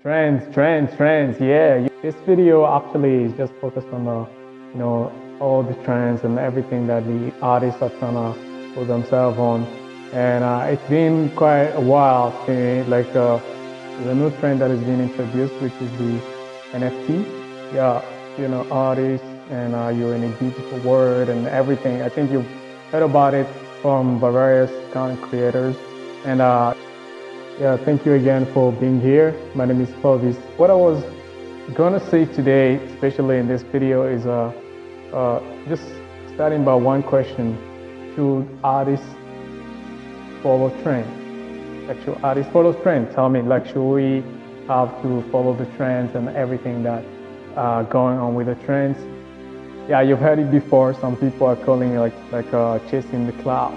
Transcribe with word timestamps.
Trends, 0.00 0.54
trends, 0.54 0.94
trends. 0.94 1.40
Yeah, 1.40 1.88
this 2.02 2.14
video 2.24 2.64
actually 2.64 3.24
is 3.24 3.32
just 3.32 3.52
focused 3.54 3.88
on 3.88 4.04
the, 4.04 4.28
you 4.72 4.78
know, 4.78 5.10
all 5.40 5.64
the 5.64 5.74
trends 5.82 6.22
and 6.22 6.38
everything 6.38 6.86
that 6.86 7.04
the 7.04 7.32
artists 7.42 7.82
are 7.82 7.90
trying 7.98 8.14
to 8.14 8.74
put 8.76 8.86
themselves 8.86 9.36
on. 9.40 9.64
And 10.12 10.44
uh, 10.44 10.68
it's 10.68 10.88
been 10.88 11.30
quite 11.34 11.70
a 11.74 11.80
while. 11.80 12.30
Since, 12.46 12.86
like 12.88 13.12
uh, 13.16 13.40
a 14.04 14.14
new 14.14 14.30
trend 14.38 14.60
that 14.60 14.70
has 14.70 14.78
been 14.78 15.00
introduced, 15.00 15.54
which 15.54 15.74
is 15.80 15.90
the 15.98 16.20
NFT. 16.78 17.74
Yeah, 17.74 18.00
you 18.38 18.46
know, 18.46 18.68
artists 18.70 19.26
and 19.50 19.74
uh, 19.74 19.88
you're 19.88 20.14
in 20.14 20.22
a 20.22 20.30
digital 20.38 20.78
world 20.88 21.28
and 21.28 21.48
everything. 21.48 22.02
I 22.02 22.08
think 22.08 22.30
you've 22.30 22.46
heard 22.92 23.02
about 23.02 23.34
it 23.34 23.48
from 23.82 24.20
various 24.20 24.70
content 24.92 25.20
creators. 25.22 25.74
And 26.24 26.40
uh, 26.40 26.74
yeah, 27.58 27.76
thank 27.76 28.06
you 28.06 28.14
again 28.14 28.46
for 28.52 28.72
being 28.72 29.00
here. 29.00 29.34
My 29.54 29.64
name 29.64 29.80
is 29.80 29.90
Clovis. 30.00 30.36
What 30.56 30.70
I 30.70 30.74
was 30.74 31.02
gonna 31.74 31.98
say 32.08 32.24
today, 32.24 32.76
especially 32.86 33.38
in 33.38 33.48
this 33.48 33.62
video, 33.62 34.04
is 34.04 34.26
uh, 34.26 34.52
uh, 35.12 35.40
just 35.68 35.82
starting 36.34 36.64
by 36.64 36.74
one 36.76 37.02
question: 37.02 37.58
Should 38.14 38.48
artists 38.62 39.06
follow 40.40 40.70
trends? 40.82 41.88
Like, 41.88 42.00
should 42.04 42.18
artists 42.22 42.52
follow 42.52 42.72
trends? 42.74 43.12
Tell 43.14 43.28
me, 43.28 43.42
like, 43.42 43.66
should 43.66 43.88
we 43.92 44.22
have 44.68 44.90
to 45.02 45.22
follow 45.32 45.52
the 45.52 45.66
trends 45.76 46.14
and 46.14 46.28
everything 46.28 46.84
that 46.84 47.04
uh, 47.56 47.82
going 47.84 48.18
on 48.18 48.36
with 48.36 48.46
the 48.46 48.54
trends? 48.66 48.98
Yeah, 49.88 50.02
you've 50.02 50.20
heard 50.20 50.38
it 50.38 50.52
before. 50.52 50.94
Some 50.94 51.16
people 51.16 51.48
are 51.48 51.56
calling 51.56 51.94
it 51.94 51.98
like 51.98 52.14
like 52.30 52.54
uh, 52.54 52.78
chasing 52.88 53.26
the 53.26 53.32
cloud, 53.42 53.74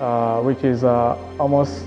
uh, 0.00 0.42
which 0.42 0.64
is 0.64 0.82
uh, 0.82 1.16
almost 1.38 1.84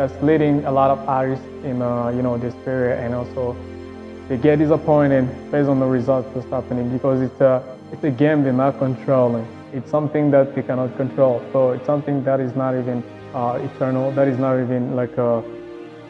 that's 0.00 0.22
leading 0.22 0.64
a 0.64 0.72
lot 0.72 0.90
of 0.90 0.98
artists 1.06 1.44
in 1.62 1.82
uh, 1.82 2.08
you 2.08 2.22
know 2.22 2.38
this 2.38 2.54
period 2.64 2.98
and 3.00 3.14
also 3.14 3.54
they 4.28 4.38
get 4.38 4.58
disappointed 4.58 5.28
based 5.52 5.68
on 5.68 5.78
the 5.78 5.84
results 5.84 6.26
that's 6.32 6.48
happening 6.48 6.88
because 6.88 7.20
it's 7.20 7.38
a 7.42 7.62
it's 7.92 8.02
a 8.04 8.10
game 8.10 8.42
they're 8.42 8.54
not 8.54 8.78
controlling. 8.78 9.46
It's 9.74 9.90
something 9.90 10.30
that 10.30 10.54
they 10.54 10.62
cannot 10.62 10.96
control. 10.96 11.42
So 11.52 11.72
it's 11.72 11.84
something 11.84 12.24
that 12.24 12.40
is 12.40 12.56
not 12.56 12.74
even 12.78 13.04
uh, 13.34 13.68
eternal 13.68 14.10
that 14.12 14.26
is 14.26 14.38
not 14.38 14.58
even 14.58 14.96
like 14.96 15.18
uh, 15.18 15.42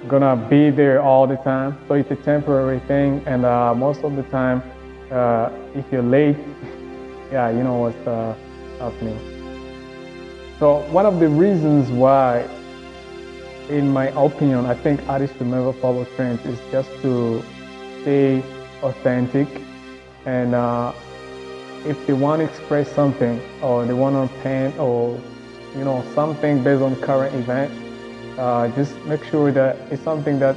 gonna 0.06 0.36
be 0.36 0.70
there 0.70 1.02
all 1.02 1.27
the 1.27 1.38
time. 1.38 1.77
So 1.88 1.94
it's 1.94 2.12
a 2.12 2.20
temporary 2.33 2.78
thing 2.86 3.24
and 3.27 3.44
uh, 3.44 3.74
most 3.74 4.05
of 4.05 4.14
the 4.14 4.22
time 4.24 4.62
uh, 5.11 5.50
if 5.74 5.84
you're 5.91 6.08
late 6.18 6.36
yeah 7.33 7.50
you 7.50 7.64
know 7.64 7.78
what's 7.84 8.05
happening. 8.78 9.18
So 10.61 10.83
one 10.92 11.06
of 11.06 11.18
the 11.18 11.28
reasons 11.28 11.91
why 11.91 12.46
in 13.70 13.88
my 13.88 14.08
opinion, 14.08 14.66
I 14.66 14.74
think 14.74 15.00
artists 15.08 15.36
should 15.38 15.46
never 15.46 15.72
follow 15.72 16.04
trends. 16.16 16.44
It's 16.44 16.60
just 16.70 16.90
to 17.02 17.42
stay 18.02 18.42
authentic. 18.82 19.48
And 20.27 20.54
uh, 20.54 20.92
if 21.86 22.06
they 22.06 22.12
want 22.12 22.40
to 22.40 22.44
express 22.46 22.90
something 22.92 23.40
or 23.62 23.86
they 23.86 23.94
want 23.94 24.16
to 24.16 24.36
paint 24.42 24.77
or, 24.78 25.18
you 25.77 25.84
know, 25.84 26.04
something 26.14 26.62
based 26.62 26.82
on 26.82 26.96
current 27.00 27.34
event, 27.34 27.72
uh, 28.38 28.68
just 28.74 28.96
make 29.06 29.24
sure 29.24 29.52
that 29.52 29.77
it's 29.90 30.02
something 30.02 30.38
that 30.40 30.56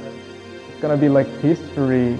it's 0.68 0.80
going 0.80 0.94
to 0.94 1.00
be 1.00 1.08
like 1.08 1.28
history, 1.40 2.18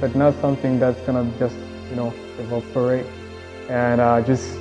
but 0.00 0.14
not 0.16 0.34
something 0.40 0.78
that's 0.78 1.00
going 1.06 1.32
to 1.32 1.38
just, 1.38 1.56
you 1.88 1.96
know, 1.96 2.12
evaporate 2.38 3.06
and 3.68 4.00
uh, 4.00 4.20
just 4.22 4.58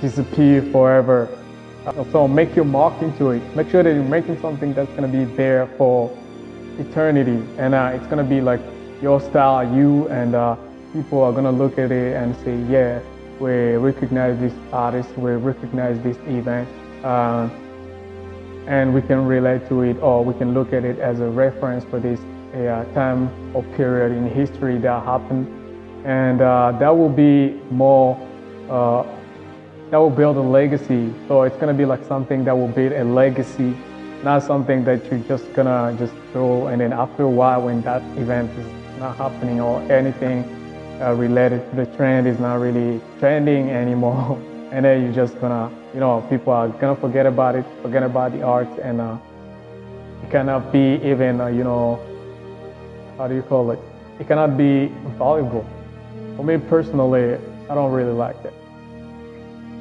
disappear 0.00 0.62
forever. 0.72 1.28
So 2.12 2.28
make 2.28 2.54
your 2.54 2.66
mark 2.66 3.00
into 3.02 3.30
it. 3.30 3.42
Make 3.56 3.70
sure 3.70 3.82
that 3.82 3.94
you're 3.94 4.04
making 4.04 4.40
something 4.40 4.74
that's 4.74 4.90
going 4.90 5.10
to 5.10 5.18
be 5.18 5.24
there 5.36 5.66
for 5.78 6.10
eternity. 6.78 7.42
And 7.56 7.74
uh, 7.74 7.92
it's 7.94 8.06
going 8.06 8.18
to 8.18 8.24
be 8.24 8.40
like 8.40 8.60
your 9.00 9.20
style, 9.20 9.64
you, 9.74 10.06
and 10.08 10.34
uh, 10.34 10.56
people 10.92 11.22
are 11.22 11.32
going 11.32 11.44
to 11.44 11.50
look 11.50 11.78
at 11.78 11.90
it 11.90 12.16
and 12.16 12.36
say, 12.44 12.56
yeah, 12.70 13.00
we 13.38 13.76
recognize 13.76 14.38
this 14.38 14.52
artist, 14.72 15.16
we 15.16 15.32
recognize 15.32 15.98
this 16.02 16.18
event, 16.26 16.68
uh, 17.02 17.48
and 18.66 18.92
we 18.92 19.00
can 19.00 19.24
relate 19.24 19.66
to 19.68 19.80
it, 19.82 19.96
or 20.02 20.22
we 20.22 20.34
can 20.34 20.52
look 20.52 20.74
at 20.74 20.84
it 20.84 20.98
as 20.98 21.20
a 21.20 21.28
reference 21.30 21.82
for 21.84 21.98
this 21.98 22.20
uh, 22.54 22.84
time 22.92 23.30
or 23.56 23.62
period 23.74 24.12
in 24.12 24.28
history 24.28 24.76
that 24.78 25.02
happened. 25.04 25.46
And 26.06 26.42
uh, 26.42 26.76
that 26.78 26.90
will 26.90 27.08
be 27.08 27.58
more 27.70 28.18
uh, 28.68 29.02
that 29.90 29.98
will 29.98 30.10
build 30.10 30.36
a 30.36 30.40
legacy. 30.40 31.12
So 31.26 31.42
it's 31.42 31.56
gonna 31.56 31.74
be 31.74 31.84
like 31.84 32.04
something 32.04 32.44
that 32.44 32.56
will 32.56 32.68
build 32.68 32.92
a 32.92 33.04
legacy, 33.04 33.76
not 34.22 34.42
something 34.42 34.84
that 34.84 35.04
you're 35.10 35.20
just 35.20 35.52
gonna 35.52 35.96
just 35.98 36.14
throw 36.32 36.68
and 36.68 36.80
then 36.80 36.92
after 36.92 37.24
a 37.24 37.28
while 37.28 37.62
when 37.62 37.82
that 37.82 38.02
event 38.16 38.50
is 38.58 38.98
not 39.00 39.16
happening 39.16 39.60
or 39.60 39.80
anything 39.90 40.44
uh, 41.00 41.12
related 41.14 41.68
to 41.70 41.76
the 41.76 41.86
trend 41.96 42.28
is 42.28 42.38
not 42.38 42.60
really 42.60 43.00
trending 43.18 43.70
anymore. 43.70 44.40
and 44.72 44.84
then 44.84 45.02
you're 45.02 45.12
just 45.12 45.40
gonna, 45.40 45.68
you 45.92 45.98
know, 45.98 46.24
people 46.30 46.52
are 46.52 46.68
gonna 46.68 46.94
forget 46.94 47.26
about 47.26 47.56
it, 47.56 47.64
forget 47.82 48.04
about 48.04 48.30
the 48.30 48.42
art 48.42 48.68
and 48.82 49.00
uh, 49.00 49.18
it 50.22 50.30
cannot 50.30 50.70
be 50.70 51.00
even, 51.02 51.40
uh, 51.40 51.46
you 51.48 51.64
know, 51.64 51.98
how 53.18 53.26
do 53.26 53.34
you 53.34 53.42
call 53.42 53.72
it? 53.72 53.80
It 54.20 54.28
cannot 54.28 54.56
be 54.56 54.86
valuable. 55.18 55.66
For 56.36 56.44
me 56.44 56.58
personally, 56.58 57.34
I 57.68 57.74
don't 57.74 57.90
really 57.90 58.12
like 58.12 58.36
it 58.44 58.54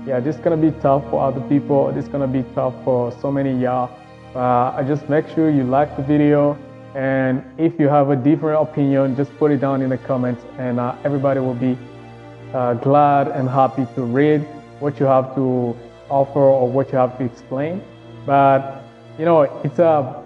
yeah, 0.05 0.19
this 0.19 0.35
is 0.35 0.41
gonna 0.41 0.57
be 0.57 0.71
tough 0.79 1.03
for 1.09 1.21
other 1.21 1.41
people. 1.41 1.91
This 1.91 2.05
is 2.05 2.11
gonna 2.11 2.27
be 2.27 2.43
tough 2.55 2.73
for 2.83 3.11
so 3.21 3.31
many 3.31 3.53
y'all. 3.61 3.89
Uh, 4.35 4.71
I 4.75 4.83
just 4.87 5.09
make 5.09 5.27
sure 5.29 5.49
you 5.49 5.63
like 5.63 5.95
the 5.97 6.03
video, 6.03 6.57
and 6.95 7.43
if 7.57 7.79
you 7.79 7.87
have 7.89 8.09
a 8.09 8.15
different 8.15 8.61
opinion, 8.61 9.15
just 9.15 9.35
put 9.37 9.51
it 9.51 9.57
down 9.57 9.81
in 9.81 9.89
the 9.89 9.97
comments, 9.97 10.43
and 10.57 10.79
uh, 10.79 10.95
everybody 11.03 11.39
will 11.39 11.53
be 11.53 11.77
uh, 12.53 12.75
glad 12.75 13.27
and 13.27 13.49
happy 13.49 13.85
to 13.95 14.01
read 14.01 14.41
what 14.79 14.99
you 14.99 15.05
have 15.05 15.35
to 15.35 15.75
offer 16.09 16.39
or 16.39 16.67
what 16.67 16.91
you 16.91 16.97
have 16.97 17.17
to 17.17 17.25
explain. 17.25 17.81
But 18.25 18.83
you 19.17 19.25
know, 19.25 19.41
it's 19.63 19.79
a 19.79 20.23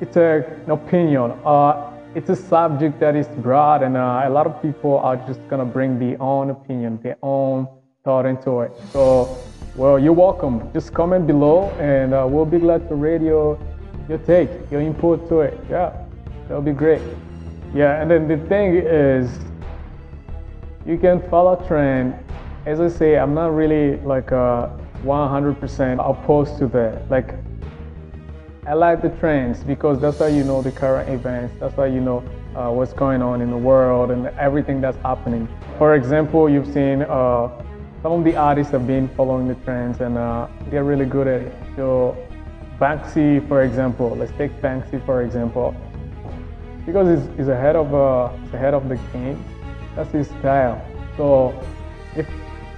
it's 0.00 0.16
a, 0.16 0.44
an 0.64 0.70
opinion. 0.70 1.32
Uh, 1.44 1.92
it's 2.14 2.30
a 2.30 2.36
subject 2.36 3.00
that 3.00 3.16
is 3.16 3.26
broad, 3.38 3.82
and 3.82 3.96
uh, 3.96 4.22
a 4.24 4.30
lot 4.30 4.46
of 4.46 4.60
people 4.62 4.98
are 4.98 5.16
just 5.26 5.40
gonna 5.48 5.64
bring 5.64 5.98
their 5.98 6.20
own 6.20 6.50
opinion, 6.50 6.98
their 7.02 7.16
own 7.22 7.66
thought 8.06 8.24
into 8.24 8.60
it. 8.60 8.70
So, 8.92 9.36
well, 9.74 9.98
you're 9.98 10.12
welcome. 10.12 10.72
Just 10.72 10.94
comment 10.94 11.26
below 11.26 11.70
and 11.80 12.14
uh, 12.14 12.24
we'll 12.30 12.46
be 12.46 12.60
glad 12.60 12.88
to 12.88 12.94
read 12.94 13.20
your, 13.20 13.58
your 14.08 14.18
take, 14.18 14.48
your 14.70 14.80
input 14.80 15.28
to 15.28 15.40
it. 15.40 15.58
Yeah, 15.68 15.92
that'll 16.46 16.62
be 16.62 16.70
great. 16.70 17.02
Yeah, 17.74 18.00
and 18.00 18.08
then 18.08 18.28
the 18.28 18.36
thing 18.46 18.76
is, 18.76 19.28
you 20.86 20.96
can 20.98 21.20
follow 21.28 21.56
trend. 21.66 22.14
As 22.64 22.80
I 22.80 22.86
say, 22.86 23.18
I'm 23.18 23.34
not 23.34 23.48
really 23.48 23.96
like 24.02 24.30
a 24.30 24.70
100% 25.02 25.98
opposed 25.98 26.58
to 26.58 26.68
that. 26.68 27.10
Like, 27.10 27.34
I 28.68 28.74
like 28.74 29.02
the 29.02 29.10
trends 29.18 29.64
because 29.64 30.00
that's 30.00 30.20
how 30.20 30.26
you 30.26 30.44
know 30.44 30.62
the 30.62 30.70
current 30.70 31.08
events. 31.08 31.56
That's 31.58 31.74
how 31.74 31.84
you 31.84 32.00
know 32.00 32.22
uh, 32.54 32.70
what's 32.70 32.92
going 32.92 33.20
on 33.20 33.40
in 33.40 33.50
the 33.50 33.56
world 33.56 34.12
and 34.12 34.28
everything 34.38 34.80
that's 34.80 34.98
happening. 34.98 35.48
For 35.76 35.96
example, 35.96 36.48
you've 36.48 36.72
seen 36.72 37.02
uh, 37.02 37.50
some 38.06 38.20
of 38.20 38.24
the 38.24 38.36
artists 38.36 38.70
have 38.70 38.86
been 38.86 39.08
following 39.16 39.48
the 39.48 39.56
trends 39.64 40.00
and 40.00 40.16
uh, 40.16 40.46
they're 40.70 40.84
really 40.84 41.04
good 41.04 41.26
at 41.26 41.40
it. 41.40 41.52
So 41.74 42.16
Banksy, 42.78 43.44
for 43.48 43.64
example, 43.64 44.10
let's 44.10 44.30
take 44.38 44.52
Banksy 44.62 45.04
for 45.04 45.22
example, 45.22 45.74
because 46.86 47.08
he's, 47.18 47.36
he's 47.36 47.48
ahead 47.48 47.74
of 47.74 47.92
uh, 47.92 48.30
ahead 48.52 48.74
of 48.74 48.88
the 48.88 48.94
game. 49.12 49.44
That's 49.96 50.12
his 50.12 50.28
style. 50.28 50.80
So 51.16 51.52
if 52.14 52.28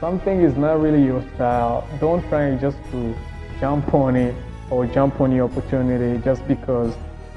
something 0.01 0.41
is 0.41 0.57
not 0.57 0.81
really 0.81 1.05
your 1.05 1.23
style, 1.35 1.87
don't 2.01 2.27
try 2.31 2.57
just 2.57 2.79
to 2.93 3.15
jump 3.61 3.93
on 3.93 4.17
it 4.17 4.35
or 4.71 4.87
jump 4.87 5.21
on 5.21 5.29
the 5.29 5.41
opportunity 5.41 6.25
just 6.25 6.49
because 6.49 6.95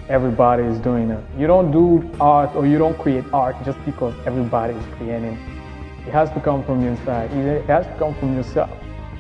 everybody 0.08 0.64
is 0.64 0.80
doing 0.80 1.10
it. 1.12 1.22
You 1.38 1.46
don't 1.46 1.74
do 1.74 2.10
art 2.22 2.56
or 2.56 2.66
you 2.66 2.78
don't 2.78 2.98
create 2.98 3.26
art 3.34 3.58
just 3.66 3.84
because 3.84 4.16
everybody 4.26 4.76
is 4.76 4.86
creating 4.96 5.38
it 6.08 6.12
has 6.12 6.32
to 6.32 6.40
come 6.42 6.64
from 6.64 6.84
inside. 6.86 7.32
It 7.32 7.66
has 7.66 7.86
to 7.86 7.96
come 7.98 8.16
from 8.16 8.36
yourself. 8.36 8.72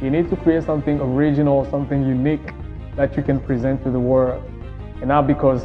You 0.02 0.10
need 0.10 0.30
to 0.32 0.36
create 0.36 0.64
something 0.64 1.00
original, 1.00 1.66
something 1.66 2.04
unique 2.04 2.54
that 2.96 3.16
you 3.16 3.24
can 3.24 3.40
present 3.40 3.84
to 3.84 3.92
the 3.92 4.00
world. 4.00 4.44
And 5.00 5.10
not 5.10 5.28
because 5.28 5.64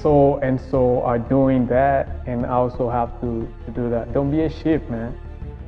so 0.00 0.38
and 0.38 0.60
so 0.60 1.02
are 1.02 1.18
doing 1.18 1.66
that 1.68 2.08
and 2.26 2.44
I 2.46 2.50
also 2.50 2.90
have 2.90 3.20
to, 3.20 3.48
to 3.66 3.70
do 3.72 3.90
that. 3.90 4.12
Don't 4.12 4.30
be 4.30 4.42
a 4.42 4.50
sheep, 4.50 4.88
man. 4.88 5.18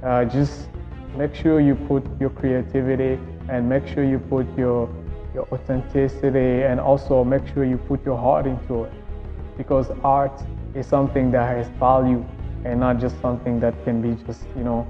Uh, 0.03 0.25
just 0.25 0.69
make 1.17 1.35
sure 1.35 1.61
you 1.61 1.75
put 1.75 2.05
your 2.21 2.31
creativity 2.31 3.19
and 3.49 3.69
make 3.69 3.87
sure 3.87 4.05
you 4.05 4.19
put 4.19 4.47
your, 4.57 4.89
your 5.35 5.47
authenticity 5.53 6.63
and 6.63 6.81
also 6.81 7.23
make 7.25 7.47
sure 7.53 7.65
you 7.65 7.79
put 7.79 8.05
your 8.05 8.19
heart 8.19 8.47
into 8.47 8.85
it. 8.85 8.93
Because 9.57 9.91
art 10.03 10.43
is 10.75 10.87
something 10.87 11.31
that 11.31 11.57
has 11.57 11.69
value 11.79 12.25
and 12.65 12.81
not 12.81 12.99
just 12.99 13.21
something 13.21 13.61
that 13.61 13.75
can 13.85 14.01
be 14.01 14.23
just, 14.25 14.43
you 14.57 14.65
know, 14.65 14.87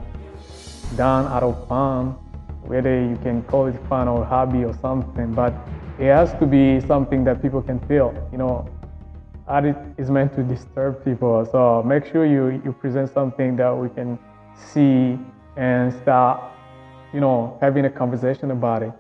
done 0.96 1.26
out 1.26 1.42
of 1.42 1.68
fun, 1.68 2.16
whether 2.62 3.00
you 3.02 3.16
can 3.22 3.42
call 3.42 3.66
it 3.66 3.78
fun 3.88 4.08
or 4.08 4.24
hobby 4.24 4.64
or 4.64 4.72
something, 4.74 5.32
but 5.34 5.52
it 5.98 6.06
has 6.06 6.32
to 6.34 6.46
be 6.46 6.80
something 6.80 7.24
that 7.24 7.42
people 7.42 7.62
can 7.62 7.78
feel, 7.86 8.14
you 8.32 8.38
know. 8.38 8.68
art 9.46 9.76
is 9.98 10.10
meant 10.10 10.34
to 10.34 10.42
disturb 10.42 11.04
people. 11.04 11.44
So 11.44 11.82
make 11.82 12.06
sure 12.06 12.24
you, 12.24 12.62
you 12.64 12.72
present 12.72 13.12
something 13.12 13.56
that 13.56 13.76
we 13.76 13.88
can 13.90 14.18
see 14.56 15.18
and 15.56 15.92
start, 16.02 16.40
you 17.12 17.20
know, 17.20 17.58
having 17.60 17.84
a 17.84 17.90
conversation 17.90 18.50
about 18.50 18.82
it. 18.82 18.92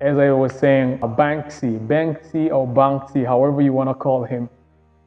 As 0.00 0.18
I 0.18 0.30
was 0.30 0.52
saying, 0.52 0.98
Banksy, 0.98 1.78
Banksy 1.86 2.50
or 2.50 2.66
Banksy, 2.66 3.24
however 3.24 3.60
you 3.60 3.72
want 3.72 3.90
to 3.90 3.94
call 3.94 4.24
him, 4.24 4.48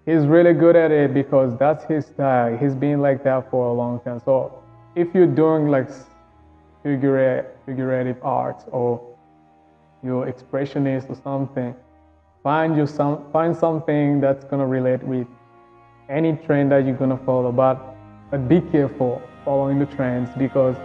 he's 0.05 0.25
really 0.25 0.53
good 0.53 0.75
at 0.75 0.91
it 0.91 1.13
because 1.13 1.57
that's 1.57 1.85
his 1.85 2.05
style. 2.05 2.57
He's 2.57 2.75
been 2.75 3.01
like 3.01 3.23
that 3.23 3.49
for 3.49 3.67
a 3.67 3.73
long 3.73 3.99
time. 4.01 4.21
So 4.23 4.63
if 4.95 5.13
you're 5.13 5.27
doing 5.27 5.67
like 5.67 5.89
figurative 6.83 8.17
art 8.21 8.63
or 8.71 9.01
you're 10.03 10.25
expressionist 10.25 11.09
or 11.09 11.15
something, 11.23 11.73
find 12.43 12.75
you 12.75 12.85
some 12.85 13.31
find 13.31 13.55
something 13.55 14.19
that's 14.19 14.43
gonna 14.43 14.67
relate 14.67 15.01
with 15.03 15.27
any 16.09 16.35
trend 16.45 16.71
that 16.71 16.85
you're 16.85 16.95
gonna 16.95 17.17
follow. 17.25 17.51
But 17.51 17.95
but 18.29 18.49
be 18.49 18.59
careful 18.59 19.21
following 19.45 19.79
the 19.79 19.85
trends 19.85 20.29
because 20.37 20.75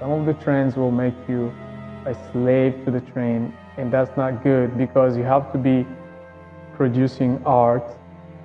some 0.00 0.10
of 0.10 0.26
the 0.26 0.34
trends 0.42 0.76
will 0.76 0.90
make 0.90 1.14
you 1.28 1.52
a 2.06 2.16
slave 2.32 2.84
to 2.84 2.90
the 2.90 3.00
trend, 3.00 3.52
and 3.76 3.92
that's 3.92 4.16
not 4.16 4.42
good 4.42 4.76
because 4.76 5.16
you 5.16 5.22
have 5.22 5.52
to 5.52 5.58
be 5.58 5.86
producing 6.74 7.40
art 7.44 7.84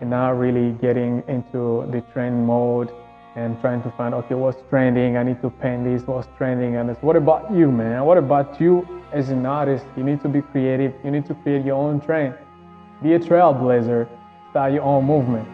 and 0.01 0.09
not 0.09 0.37
really 0.37 0.71
getting 0.73 1.23
into 1.27 1.87
the 1.91 2.01
trend 2.13 2.45
mode 2.45 2.91
and 3.35 3.59
trying 3.61 3.81
to 3.83 3.91
find 3.91 4.13
okay 4.15 4.35
what's 4.35 4.61
trending? 4.69 5.17
I 5.17 5.23
need 5.23 5.41
to 5.41 5.49
paint 5.49 5.83
this 5.83 6.03
what's 6.07 6.27
trending 6.37 6.75
and 6.75 6.89
it's 6.89 7.01
what 7.01 7.15
about 7.15 7.51
you 7.51 7.71
man? 7.71 8.03
What 8.03 8.17
about 8.17 8.59
you 8.59 8.87
as 9.13 9.29
an 9.29 9.45
artist? 9.45 9.85
You 9.95 10.03
need 10.03 10.21
to 10.21 10.29
be 10.29 10.41
creative. 10.41 10.93
You 11.03 11.11
need 11.11 11.25
to 11.27 11.35
create 11.35 11.65
your 11.65 11.75
own 11.75 12.01
trend. 12.01 12.35
Be 13.03 13.13
a 13.13 13.19
trailblazer. 13.19 14.07
Start 14.49 14.73
your 14.73 14.83
own 14.83 15.05
movement. 15.05 15.47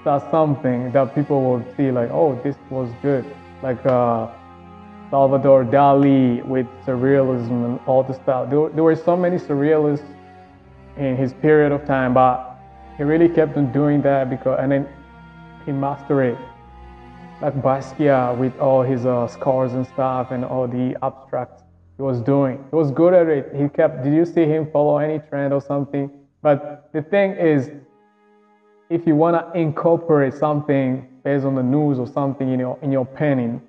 Start 0.00 0.30
something 0.30 0.92
that 0.92 1.14
people 1.14 1.42
will 1.42 1.64
see 1.76 1.90
like 1.90 2.10
oh 2.10 2.40
this 2.42 2.56
was 2.70 2.90
good. 3.02 3.24
Like 3.62 3.84
uh, 3.84 4.28
salvador 5.10 5.64
dali 5.64 6.44
with 6.44 6.66
surrealism 6.86 7.64
and 7.64 7.80
all 7.86 8.02
the 8.02 8.14
stuff. 8.14 8.50
There, 8.50 8.68
there 8.70 8.84
were 8.84 8.96
so 8.96 9.16
many 9.16 9.36
surrealists 9.36 10.08
in 10.96 11.16
his 11.16 11.32
period 11.34 11.72
of 11.72 11.84
time 11.86 12.14
but 12.14 12.55
he 12.96 13.02
really 13.04 13.28
kept 13.28 13.56
on 13.56 13.72
doing 13.72 14.02
that 14.02 14.30
because 14.30 14.58
and 14.60 14.72
then 14.72 14.88
he 15.64 15.72
mastered 15.72 16.34
it 16.34 16.38
like 17.40 17.54
Basquiat 17.62 18.38
with 18.38 18.58
all 18.58 18.82
his 18.82 19.04
uh, 19.04 19.26
scars 19.26 19.74
and 19.74 19.86
stuff 19.86 20.30
and 20.30 20.44
all 20.44 20.66
the 20.66 20.96
abstracts 21.02 21.62
he 21.96 22.02
was 22.02 22.20
doing. 22.20 22.64
He 22.70 22.76
was 22.76 22.90
good 22.90 23.14
at 23.14 23.28
it. 23.28 23.52
He 23.54 23.68
kept, 23.68 24.02
did 24.02 24.14
you 24.14 24.24
see 24.24 24.44
him 24.44 24.70
follow 24.70 24.98
any 24.98 25.18
trend 25.18 25.52
or 25.52 25.60
something? 25.60 26.10
But 26.42 26.90
the 26.92 27.02
thing 27.02 27.32
is, 27.32 27.70
if 28.88 29.06
you 29.06 29.16
want 29.16 29.36
to 29.36 29.58
incorporate 29.58 30.34
something 30.34 31.08
based 31.24 31.44
on 31.44 31.54
the 31.54 31.62
news 31.62 31.98
or 31.98 32.06
something 32.06 32.52
in 32.52 32.60
your, 32.60 32.78
in 32.82 32.92
your 32.92 33.04
painting, 33.04 33.60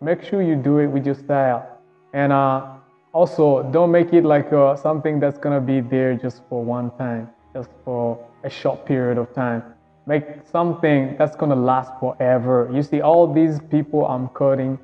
make 0.00 0.22
sure 0.22 0.42
you 0.42 0.56
do 0.56 0.78
it 0.78 0.86
with 0.86 1.06
your 1.06 1.14
style. 1.14 1.78
And 2.12 2.32
uh, 2.32 2.66
also, 3.12 3.62
don't 3.70 3.90
make 3.90 4.12
it 4.12 4.24
like 4.24 4.52
uh, 4.52 4.76
something 4.76 5.20
that's 5.20 5.38
going 5.38 5.54
to 5.54 5.64
be 5.64 5.80
there 5.80 6.14
just 6.14 6.42
for 6.48 6.64
one 6.64 6.90
time, 6.96 7.30
just 7.54 7.70
for 7.84 8.18
a 8.42 8.50
short 8.50 8.84
period 8.84 9.16
of 9.16 9.32
time 9.32 9.62
make 10.06 10.46
something 10.50 11.16
that's 11.18 11.34
gonna 11.36 11.56
last 11.56 11.92
forever. 11.98 12.70
You 12.72 12.82
see, 12.82 13.00
all 13.00 13.32
these 13.32 13.60
people 13.70 14.06
I'm 14.06 14.28
coding, 14.28 14.78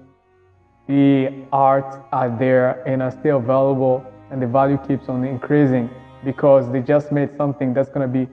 the 0.87 1.33
art 1.53 2.03
are 2.13 2.31
there 2.39 2.83
and 2.87 3.03
are 3.03 3.11
still 3.11 3.39
valuable, 3.39 4.05
and 4.31 4.41
the 4.41 4.47
value 4.47 4.79
keeps 4.89 5.09
on 5.09 5.25
increasing 5.25 5.91
because 6.25 6.71
they 6.73 6.81
just 6.81 7.13
made 7.13 7.37
something 7.37 7.75
that's 7.75 7.91
gonna 7.91 8.09
be 8.09 8.29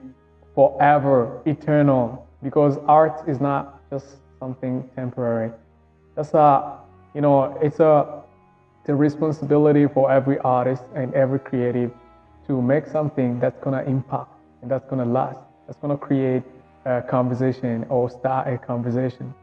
forever, 0.54 1.42
eternal. 1.44 2.26
Because 2.42 2.78
art 2.86 3.28
is 3.28 3.40
not 3.40 3.88
just 3.90 4.06
something 4.38 4.88
temporary. 4.94 5.50
That's 6.14 6.32
a, 6.34 6.78
you 7.14 7.20
know, 7.20 7.58
it's 7.60 7.80
a, 7.80 8.22
the 8.84 8.94
responsibility 8.94 9.86
for 9.86 10.10
every 10.10 10.38
artist 10.38 10.84
and 10.94 11.12
every 11.14 11.38
creative 11.38 11.92
to 12.48 12.60
make 12.60 12.86
something 12.86 13.38
that's 13.38 13.58
gonna 13.62 13.82
impact 13.84 14.30
and 14.62 14.70
that's 14.70 14.86
gonna 14.88 15.04
last, 15.04 15.38
that's 15.66 15.78
gonna 15.78 15.96
create 15.96 16.42
a 16.86 17.02
conversation 17.02 17.84
or 17.88 18.10
start 18.10 18.48
a 18.48 18.58
conversation. 18.58 19.34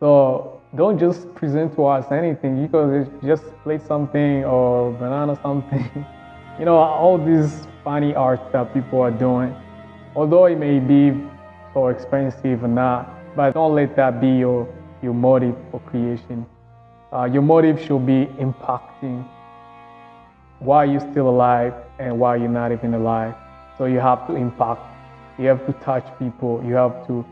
So 0.00 0.60
don't 0.74 0.98
just 0.98 1.32
present 1.34 1.74
to 1.76 1.86
us 1.86 2.10
anything. 2.10 2.60
You 2.60 2.68
could 2.68 3.10
just 3.22 3.44
play 3.62 3.78
something 3.78 4.44
or 4.44 4.92
banana 4.92 5.38
something. 5.42 5.88
you 6.58 6.64
know, 6.64 6.76
all 6.76 7.18
these 7.18 7.66
funny 7.84 8.14
art 8.14 8.40
that 8.52 8.74
people 8.74 9.00
are 9.00 9.10
doing, 9.10 9.54
although 10.16 10.46
it 10.46 10.58
may 10.58 10.80
be 10.80 11.16
so 11.72 11.88
expensive 11.88 12.64
or 12.64 12.68
not, 12.68 13.08
but 13.36 13.52
don't 13.52 13.74
let 13.74 13.94
that 13.96 14.20
be 14.20 14.28
your, 14.28 14.66
your 15.02 15.14
motive 15.14 15.56
for 15.70 15.80
creation. 15.80 16.44
Uh, 17.12 17.24
your 17.24 17.42
motive 17.42 17.80
should 17.80 18.04
be 18.04 18.26
impacting 18.38 19.26
why 20.58 20.84
you're 20.84 21.00
still 21.12 21.28
alive 21.28 21.74
and 22.00 22.18
why 22.18 22.36
you're 22.36 22.48
not 22.48 22.72
even 22.72 22.94
alive. 22.94 23.34
So 23.78 23.84
you 23.84 24.00
have 24.00 24.26
to 24.26 24.34
impact 24.34 24.80
you 25.40 25.48
have 25.48 25.64
to 25.66 25.72
touch 25.84 26.06
people. 26.18 26.62
You 26.64 26.74
have 26.74 27.06
to 27.06 27.24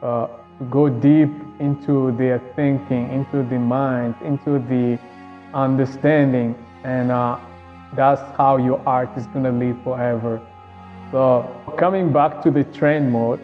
uh, 0.00 0.28
go 0.70 0.88
deep 0.88 1.30
into 1.58 2.12
their 2.16 2.38
thinking, 2.54 3.10
into 3.10 3.42
the 3.42 3.58
mind, 3.58 4.14
into 4.22 4.60
the 4.60 4.96
understanding, 5.52 6.54
and 6.84 7.10
uh, 7.10 7.38
that's 7.96 8.22
how 8.36 8.58
your 8.58 8.80
art 8.86 9.10
is 9.16 9.26
gonna 9.26 9.50
live 9.50 9.76
forever. 9.82 10.40
So 11.10 11.50
coming 11.76 12.12
back 12.12 12.42
to 12.44 12.52
the 12.52 12.62
trend 12.62 13.10
mode, 13.10 13.40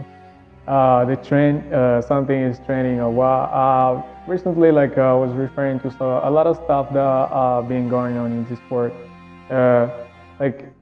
uh, 0.66 1.04
the 1.04 1.16
trend, 1.16 1.74
uh, 1.74 2.00
something 2.00 2.40
is 2.40 2.58
trending 2.64 3.00
a 3.00 3.10
while. 3.10 3.50
Uh, 3.52 4.30
recently, 4.30 4.72
like 4.72 4.96
I 4.96 5.12
was 5.12 5.32
referring 5.32 5.78
to, 5.80 5.90
so 5.90 6.22
a 6.24 6.30
lot 6.30 6.46
of 6.46 6.56
stuff 6.64 6.90
that 6.94 7.00
uh, 7.00 7.60
been 7.60 7.90
going 7.90 8.16
on 8.16 8.32
in 8.32 8.48
this 8.48 8.60
world, 8.70 8.92
uh, 9.50 10.01
like 10.40 10.72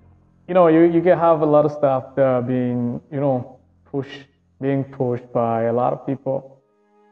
you 0.50 0.54
know, 0.54 0.66
you, 0.66 0.80
you 0.80 1.00
can 1.00 1.16
have 1.16 1.42
a 1.42 1.46
lot 1.46 1.64
of 1.64 1.70
stuff 1.70 2.16
that 2.16 2.44
being, 2.44 3.00
you 3.12 3.20
know, 3.20 3.60
pushed, 3.84 4.24
being 4.60 4.82
pushed 4.82 5.32
by 5.32 5.62
a 5.66 5.72
lot 5.72 5.92
of 5.92 6.04
people, 6.04 6.60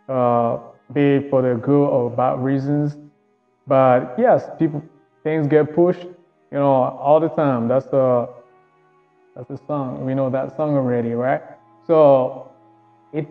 uh, 0.08 0.58
be 0.92 1.18
it 1.18 1.30
for 1.30 1.40
the 1.40 1.54
good 1.54 1.86
or 1.86 2.10
bad 2.10 2.40
reasons. 2.40 2.96
But 3.68 4.16
yes, 4.18 4.50
people, 4.58 4.82
things 5.22 5.46
get 5.46 5.72
pushed, 5.72 6.02
you 6.02 6.58
know, 6.58 6.66
all 6.66 7.20
the 7.20 7.28
time. 7.28 7.68
That's 7.68 7.86
the, 7.86 8.28
that's 9.36 9.46
the 9.46 9.60
song. 9.68 10.04
We 10.04 10.14
know 10.14 10.30
that 10.30 10.56
song 10.56 10.74
already, 10.74 11.12
right? 11.12 11.42
So, 11.86 12.50
if 13.12 13.24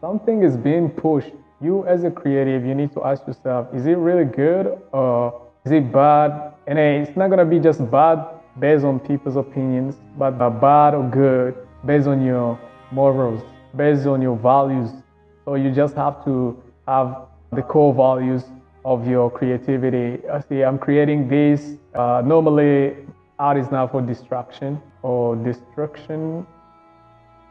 something 0.00 0.42
is 0.42 0.56
being 0.56 0.88
pushed, 0.88 1.34
you 1.60 1.84
as 1.84 2.04
a 2.04 2.10
creative, 2.10 2.64
you 2.64 2.74
need 2.74 2.94
to 2.94 3.04
ask 3.04 3.26
yourself, 3.26 3.68
is 3.74 3.84
it 3.84 3.98
really 3.98 4.24
good 4.24 4.80
or 4.94 5.48
is 5.66 5.72
it 5.72 5.92
bad? 5.92 6.54
And 6.66 6.78
it's 6.78 7.14
not 7.14 7.28
gonna 7.28 7.44
be 7.44 7.58
just 7.58 7.90
bad 7.90 8.39
based 8.58 8.84
on 8.84 9.00
people's 9.00 9.36
opinions, 9.36 9.96
but 10.18 10.32
bad 10.60 10.94
or 10.94 11.08
good 11.08 11.54
based 11.84 12.06
on 12.06 12.24
your 12.24 12.58
morals, 12.90 13.42
based 13.76 14.06
on 14.06 14.20
your 14.20 14.36
values. 14.36 14.90
So 15.44 15.54
you 15.54 15.70
just 15.70 15.94
have 15.94 16.24
to 16.24 16.60
have 16.86 17.26
the 17.52 17.62
core 17.62 17.94
values 17.94 18.44
of 18.84 19.06
your 19.06 19.30
creativity. 19.30 20.26
I 20.28 20.40
see, 20.40 20.62
I'm 20.62 20.78
creating 20.78 21.28
this. 21.28 21.76
Uh, 21.94 22.22
normally, 22.24 22.96
art 23.38 23.56
is 23.56 23.70
not 23.70 23.92
for 23.92 24.02
destruction 24.02 24.80
or 25.02 25.36
destruction. 25.36 26.46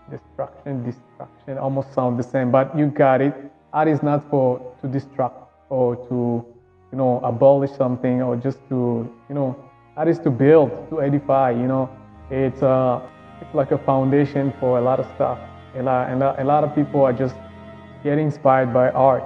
Destruction, 0.09 0.83
destruction. 0.83 1.57
almost 1.57 1.93
sound 1.93 2.17
the 2.17 2.23
same, 2.23 2.51
but 2.51 2.75
you 2.77 2.87
got 2.87 3.21
it. 3.21 3.33
Art 3.73 3.87
is 3.87 4.01
not 4.01 4.27
for 4.29 4.75
to 4.81 4.87
destruct 4.87 5.45
or 5.69 5.95
to, 6.07 6.43
you 6.91 6.97
know, 6.97 7.19
abolish 7.23 7.71
something 7.71 8.21
or 8.23 8.35
just 8.35 8.57
to, 8.69 9.07
you 9.29 9.35
know, 9.35 9.55
that 9.99 10.07
is 10.07 10.17
to 10.19 10.29
build, 10.29 10.71
to 10.89 11.01
edify. 11.01 11.51
You 11.51 11.67
know, 11.67 11.89
it's 12.31 12.63
uh, 12.63 13.01
it's 13.41 13.53
like 13.53 13.71
a 13.71 13.77
foundation 13.77 14.53
for 14.57 14.79
a 14.79 14.81
lot 14.81 14.97
of 14.97 15.05
stuff. 15.15 15.37
A 15.75 15.83
lot, 15.83 16.09
and 16.09 16.23
a 16.23 16.43
lot 16.45 16.63
of 16.63 16.73
people 16.73 17.01
are 17.01 17.11
just 17.11 17.35
getting 18.01 18.27
inspired 18.27 18.73
by 18.73 18.91
art. 18.91 19.23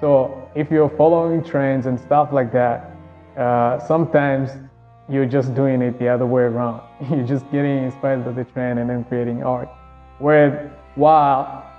So 0.00 0.48
if 0.54 0.70
you're 0.70 0.88
following 0.88 1.44
trends 1.44 1.84
and 1.84 2.00
stuff 2.00 2.32
like 2.32 2.52
that, 2.52 2.96
uh, 3.36 3.78
sometimes 3.86 4.50
you're 5.10 5.26
just 5.26 5.54
doing 5.54 5.82
it 5.82 5.98
the 5.98 6.08
other 6.08 6.24
way 6.24 6.44
around. 6.44 6.80
You're 7.10 7.26
just 7.26 7.44
getting 7.52 7.84
inspired 7.84 8.24
by 8.24 8.32
the 8.32 8.44
trend 8.44 8.78
and 8.78 8.88
then 8.88 9.04
creating 9.04 9.42
art. 9.42 9.68
Where 10.18 10.72
while 10.94 11.70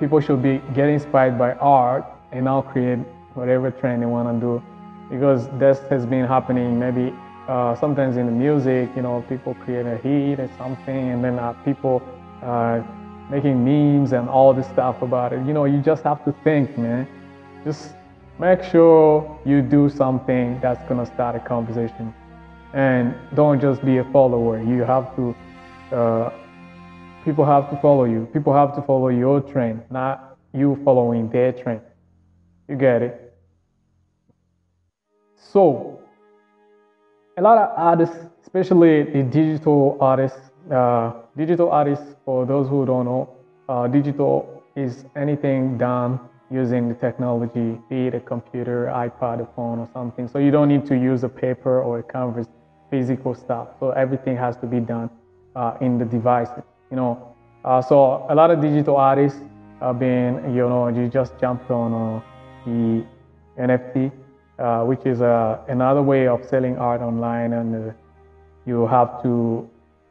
people 0.00 0.20
should 0.20 0.42
be 0.42 0.62
getting 0.74 0.94
inspired 0.94 1.36
by 1.38 1.52
art 1.56 2.06
and 2.32 2.46
now 2.46 2.62
create 2.62 3.00
whatever 3.34 3.70
trend 3.70 4.00
they 4.00 4.06
want 4.06 4.26
to 4.32 4.40
do, 4.40 4.62
because 5.10 5.48
this 5.58 5.80
has 5.90 6.06
been 6.06 6.24
happening 6.24 6.78
maybe 6.78 7.12
uh, 7.48 7.74
sometimes 7.74 8.16
in 8.16 8.26
the 8.26 8.32
music, 8.32 8.90
you 8.94 9.02
know, 9.02 9.24
people 9.28 9.54
create 9.54 9.86
a 9.86 9.96
hit 9.98 10.40
or 10.40 10.48
something, 10.56 11.10
and 11.10 11.24
then 11.24 11.38
uh, 11.38 11.52
people 11.64 12.02
uh, 12.42 12.82
making 13.30 13.64
memes 13.64 14.12
and 14.12 14.28
all 14.28 14.52
this 14.54 14.66
stuff 14.68 15.02
about 15.02 15.32
it. 15.32 15.44
You 15.46 15.52
know, 15.52 15.64
you 15.64 15.80
just 15.80 16.04
have 16.04 16.24
to 16.24 16.32
think, 16.44 16.76
man. 16.78 17.06
Just 17.64 17.94
make 18.38 18.62
sure 18.62 19.40
you 19.44 19.62
do 19.62 19.88
something 19.88 20.60
that's 20.60 20.82
gonna 20.88 21.06
start 21.06 21.36
a 21.36 21.40
conversation, 21.40 22.14
and 22.72 23.14
don't 23.34 23.60
just 23.60 23.84
be 23.84 23.98
a 23.98 24.04
follower. 24.12 24.62
You 24.62 24.82
have 24.82 25.14
to 25.16 25.34
uh, 25.92 26.30
people 27.24 27.44
have 27.44 27.70
to 27.70 27.76
follow 27.80 28.04
you. 28.04 28.28
People 28.32 28.52
have 28.52 28.74
to 28.76 28.82
follow 28.82 29.08
your 29.08 29.40
trend, 29.40 29.82
not 29.90 30.38
you 30.52 30.78
following 30.84 31.28
their 31.30 31.52
trend. 31.52 31.80
You 32.68 32.76
get 32.76 33.02
it? 33.02 33.34
So, 35.36 36.01
a 37.42 37.48
lot 37.50 37.58
of 37.58 37.70
artists, 37.76 38.16
especially 38.44 39.02
the 39.02 39.24
digital 39.24 39.98
artists, 40.00 40.38
uh, 40.70 41.12
digital 41.36 41.70
artists, 41.70 42.14
for 42.24 42.46
those 42.46 42.68
who 42.68 42.86
don't 42.86 43.04
know, 43.04 43.28
uh, 43.68 43.88
digital 43.88 44.62
is 44.76 45.06
anything 45.16 45.76
done 45.76 46.20
using 46.52 46.88
the 46.88 46.94
technology, 46.94 47.80
be 47.90 48.06
it 48.06 48.14
a 48.14 48.20
computer, 48.20 48.92
iPad, 48.94 49.42
a 49.42 49.48
phone, 49.56 49.80
or 49.80 49.88
something. 49.92 50.28
So 50.28 50.38
you 50.38 50.52
don't 50.52 50.68
need 50.68 50.86
to 50.86 50.94
use 50.94 51.24
a 51.24 51.28
paper 51.28 51.82
or 51.82 51.98
a 51.98 52.02
canvas, 52.04 52.46
physical 52.92 53.34
stuff. 53.34 53.68
So 53.80 53.90
everything 53.90 54.36
has 54.36 54.56
to 54.58 54.66
be 54.66 54.78
done 54.78 55.10
uh, 55.56 55.78
in 55.80 55.98
the 55.98 56.04
devices. 56.04 56.62
You 56.92 56.96
know, 56.96 57.34
uh, 57.64 57.82
so 57.82 58.24
a 58.30 58.34
lot 58.36 58.52
of 58.52 58.60
digital 58.60 58.96
artists 58.96 59.40
have 59.80 59.98
been, 59.98 60.54
you 60.54 60.68
know, 60.68 60.86
you 60.86 61.08
just 61.08 61.32
jumped 61.40 61.68
on 61.72 61.90
uh, 61.92 62.20
the 62.66 63.04
NFT, 63.58 64.12
uh, 64.58 64.84
which 64.84 65.04
is 65.06 65.20
uh, 65.20 65.58
another 65.68 66.02
way 66.02 66.28
of 66.28 66.44
selling 66.44 66.76
art 66.78 67.00
online, 67.00 67.52
and 67.52 67.90
uh, 67.90 67.92
you 68.66 68.86
have 68.86 69.22
to, 69.22 69.68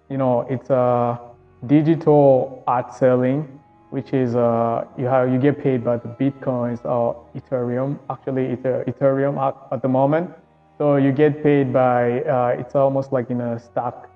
you 0.09 0.17
know, 0.17 0.41
it's 0.49 0.69
a 0.69 1.19
digital 1.67 2.63
art 2.67 2.93
selling 2.93 3.59
which 3.91 4.13
is 4.13 4.35
uh, 4.35 4.85
you 4.97 5.05
have 5.05 5.31
you 5.31 5.37
get 5.37 5.61
paid 5.61 5.83
by 5.83 5.97
the 5.97 6.07
bitcoins 6.07 6.83
or 6.85 7.27
Ethereum. 7.35 7.99
Actually, 8.09 8.45
it's 8.45 8.63
Ethereum 8.63 9.37
at, 9.37 9.55
at, 9.71 9.81
the 9.81 9.87
moment. 9.87 10.31
So 10.77 10.95
you 10.95 11.11
get 11.11 11.43
paid 11.43 11.71
by 11.73 12.21
uh, 12.21 12.55
it's 12.57 12.73
almost 12.73 13.11
like 13.11 13.29
in 13.29 13.41
a 13.41 13.59
stock 13.59 14.09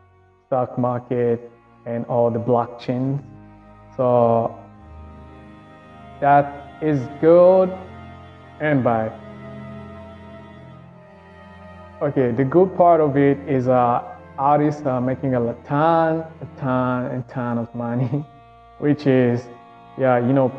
stock 0.47 0.79
market 0.79 1.51
and 1.85 2.05
all 2.05 2.31
the 2.31 2.39
blockchains. 2.39 3.21
So 3.97 4.57
that 6.21 6.79
is 6.81 6.99
good 7.19 7.69
and 8.61 8.81
bad. 8.83 9.24
Okay, 12.01 12.31
the 12.31 12.43
good 12.43 12.75
part 12.75 12.99
of 12.99 13.15
it 13.15 13.37
is 13.47 13.69
uh, 13.69 14.03
artists 14.37 14.85
are 14.85 14.99
making 14.99 15.33
a 15.33 15.53
ton, 15.63 16.25
a 16.41 16.59
ton, 16.59 17.05
and 17.05 17.25
ton 17.29 17.57
of 17.57 17.73
money, 17.73 18.25
which 18.79 19.07
is 19.07 19.47
yeah, 19.97 20.17
you 20.17 20.33
know, 20.33 20.51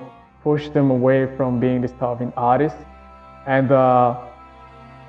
push 0.42 0.70
them 0.70 0.90
away 0.90 1.28
from 1.36 1.60
being 1.60 1.82
the 1.82 1.88
starving 1.88 2.32
artist 2.38 2.76
and 3.46 3.70
uh, 3.70 4.18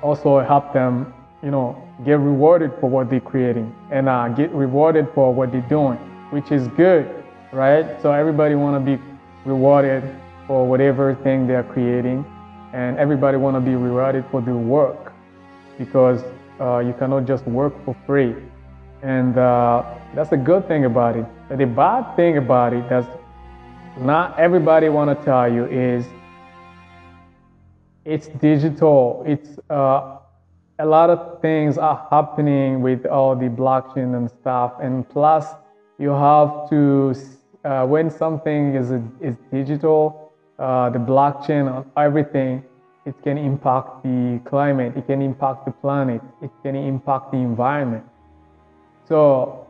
also 0.02 0.40
help 0.40 0.74
them, 0.74 1.14
you 1.42 1.50
know, 1.50 1.82
get 2.04 2.18
rewarded 2.18 2.72
for 2.78 2.90
what 2.90 3.08
they're 3.08 3.20
creating 3.20 3.74
and 3.90 4.06
uh, 4.06 4.28
get 4.28 4.50
rewarded 4.50 5.08
for 5.14 5.32
what 5.32 5.50
they're 5.50 5.62
doing, 5.62 5.96
which 6.28 6.52
is 6.52 6.68
good, 6.76 7.24
right? 7.54 8.00
So 8.02 8.12
everybody 8.12 8.54
want 8.54 8.84
to 8.84 8.96
be 8.96 9.02
rewarded 9.46 10.04
for 10.46 10.68
whatever 10.68 11.14
thing 11.14 11.46
they're 11.46 11.64
creating 11.64 12.22
and 12.74 12.98
everybody 12.98 13.38
want 13.38 13.56
to 13.56 13.62
be 13.62 13.74
rewarded 13.76 14.26
for 14.30 14.42
their 14.42 14.56
work 14.56 15.07
because 15.78 16.22
uh, 16.60 16.78
you 16.78 16.92
cannot 16.98 17.26
just 17.26 17.46
work 17.46 17.72
for 17.84 17.96
free. 18.06 18.34
And 19.02 19.38
uh, 19.38 19.84
that's 20.14 20.32
a 20.32 20.36
good 20.36 20.66
thing 20.66 20.84
about 20.84 21.16
it. 21.16 21.24
But 21.48 21.58
the 21.58 21.66
bad 21.66 22.16
thing 22.16 22.36
about 22.36 22.72
it, 22.72 22.88
that's 22.88 23.06
not 23.98 24.38
everybody 24.38 24.88
want 24.88 25.16
to 25.16 25.24
tell 25.24 25.50
you 25.52 25.66
is 25.66 26.04
it's 28.04 28.28
digital. 28.28 29.22
It's 29.26 29.58
uh, 29.70 30.18
a 30.78 30.86
lot 30.86 31.10
of 31.10 31.40
things 31.40 31.78
are 31.78 32.06
happening 32.10 32.80
with 32.80 33.06
all 33.06 33.36
the 33.36 33.48
blockchain 33.48 34.16
and 34.16 34.30
stuff, 34.30 34.74
and 34.80 35.08
plus 35.08 35.46
you 35.98 36.10
have 36.10 36.70
to 36.70 37.14
uh, 37.64 37.84
when 37.86 38.10
something 38.10 38.74
is 38.74 38.90
is 39.20 39.36
digital, 39.52 40.32
uh, 40.58 40.90
the 40.90 40.98
blockchain 40.98 41.84
everything, 41.96 42.64
it 43.08 43.14
can 43.22 43.38
impact 43.38 44.02
the 44.02 44.38
climate, 44.44 44.92
it 44.94 45.06
can 45.06 45.22
impact 45.22 45.64
the 45.64 45.72
planet, 45.72 46.20
it 46.42 46.50
can 46.62 46.76
impact 46.76 47.32
the 47.32 47.38
environment. 47.38 48.04
So 49.06 49.66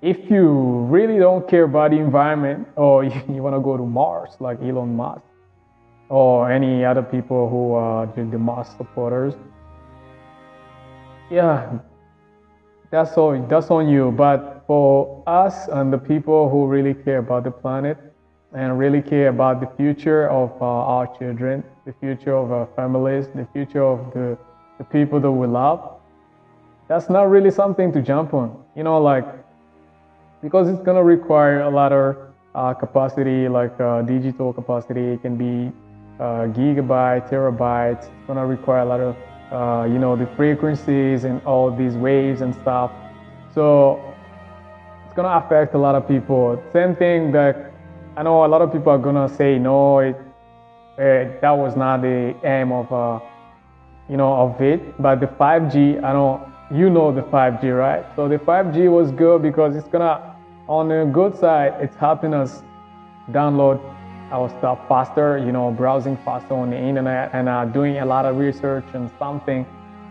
if 0.00 0.30
you 0.30 0.86
really 0.88 1.18
don't 1.18 1.48
care 1.48 1.64
about 1.64 1.90
the 1.90 1.96
environment 1.96 2.68
or 2.76 3.02
you, 3.02 3.20
you 3.28 3.42
want 3.42 3.56
to 3.56 3.60
go 3.60 3.76
to 3.76 3.82
Mars 3.82 4.30
like 4.38 4.62
Elon 4.62 4.94
Musk 4.94 5.22
or 6.08 6.52
any 6.52 6.84
other 6.84 7.02
people 7.02 7.50
who 7.50 7.72
are 7.72 8.06
the 8.06 8.38
Mars 8.38 8.68
supporters, 8.76 9.34
yeah, 11.28 11.80
that's 12.92 13.18
all. 13.18 13.44
That's 13.48 13.72
on 13.72 13.88
you. 13.88 14.12
But 14.12 14.62
for 14.68 15.24
us 15.26 15.66
and 15.66 15.92
the 15.92 15.98
people 15.98 16.48
who 16.48 16.66
really 16.68 16.94
care 16.94 17.18
about 17.18 17.42
the 17.42 17.50
planet 17.50 17.98
and 18.52 18.78
really 18.78 19.02
care 19.02 19.28
about 19.28 19.60
the 19.60 19.66
future 19.76 20.28
of 20.28 20.50
uh, 20.60 20.64
our 20.64 21.06
children, 21.18 21.64
the 21.84 21.92
future 22.00 22.34
of 22.34 22.52
our 22.52 22.68
families, 22.76 23.28
the 23.34 23.46
future 23.52 23.82
of 23.82 24.12
the, 24.14 24.38
the 24.78 24.84
people 24.84 25.20
that 25.20 25.30
we 25.30 25.46
love, 25.46 26.00
that's 26.88 27.10
not 27.10 27.28
really 27.28 27.50
something 27.50 27.92
to 27.92 28.00
jump 28.00 28.32
on. 28.34 28.62
You 28.76 28.84
know, 28.84 28.98
like 28.98 29.26
because 30.42 30.68
it's 30.68 30.82
going 30.82 30.96
to 30.96 31.02
require 31.02 31.62
a 31.62 31.70
lot 31.70 31.92
of 31.92 32.16
uh, 32.54 32.72
capacity, 32.72 33.48
like 33.48 33.78
uh, 33.80 34.02
digital 34.02 34.52
capacity. 34.52 35.12
It 35.12 35.22
can 35.22 35.36
be 35.36 35.72
uh, 36.18 36.48
gigabytes, 36.56 37.28
terabytes. 37.30 38.04
It's 38.04 38.26
going 38.26 38.38
to 38.38 38.46
require 38.46 38.80
a 38.80 38.84
lot 38.84 39.00
of, 39.00 39.16
uh, 39.52 39.84
you 39.86 39.98
know, 39.98 40.16
the 40.16 40.26
frequencies 40.36 41.24
and 41.24 41.42
all 41.44 41.70
these 41.70 41.94
waves 41.94 42.40
and 42.40 42.54
stuff. 42.54 42.90
So 43.54 44.14
it's 45.04 45.14
going 45.14 45.28
to 45.28 45.44
affect 45.44 45.74
a 45.74 45.78
lot 45.78 45.94
of 45.94 46.08
people. 46.08 46.62
Same 46.72 46.96
thing 46.96 47.32
that 47.32 47.72
I 48.18 48.22
know 48.22 48.46
a 48.46 48.48
lot 48.48 48.62
of 48.62 48.72
people 48.72 48.92
are 48.92 49.28
to 49.28 49.34
say, 49.34 49.58
no, 49.58 49.98
it, 49.98 50.16
it, 50.96 51.42
that 51.42 51.50
was 51.50 51.76
not 51.76 52.00
the 52.00 52.34
aim 52.44 52.72
of, 52.72 52.90
uh, 52.90 53.20
you 54.08 54.16
know, 54.16 54.32
of 54.32 54.58
it. 54.62 55.00
But 55.00 55.20
the 55.20 55.26
5G, 55.26 56.02
I 56.02 56.12
know 56.14 56.50
you 56.72 56.88
know 56.88 57.12
the 57.12 57.20
5G, 57.20 57.78
right? 57.78 58.06
So 58.16 58.26
the 58.26 58.38
5G 58.38 58.90
was 58.90 59.12
good 59.12 59.42
because 59.42 59.76
it's 59.76 59.86
gonna, 59.88 60.34
on 60.66 60.88
the 60.88 61.10
good 61.12 61.36
side, 61.36 61.74
it's 61.78 61.94
helping 61.96 62.32
us 62.32 62.62
download 63.32 63.78
our 64.32 64.48
stuff 64.48 64.78
faster, 64.88 65.36
you 65.36 65.52
know, 65.52 65.70
browsing 65.70 66.16
faster 66.24 66.54
on 66.54 66.70
the 66.70 66.78
internet 66.78 67.30
and 67.34 67.50
uh, 67.50 67.66
doing 67.66 67.98
a 67.98 68.06
lot 68.06 68.24
of 68.24 68.38
research 68.38 68.86
and 68.94 69.10
something, 69.18 69.66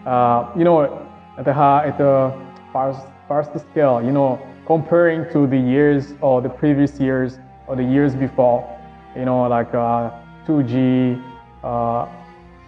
uh, 0.05 0.47
you 0.55 0.63
know, 0.63 1.07
at 1.39 1.45
the 1.45 1.51
at 1.51 1.97
the 1.97 2.31
first, 2.71 3.01
first 3.27 3.51
scale, 3.71 3.99
you 3.99 4.11
know, 4.11 4.39
comparing 4.67 5.27
to 5.33 5.47
the 5.47 5.57
years 5.57 6.13
or 6.21 6.39
the 6.39 6.49
previous 6.49 6.99
years 6.99 7.39
or 7.67 7.75
the 7.75 7.83
years 7.83 8.15
before, 8.15 8.67
you 9.15 9.25
know, 9.25 9.43
like 9.43 9.73
uh, 9.73 10.11
2G, 10.47 11.21
uh, 11.63 12.07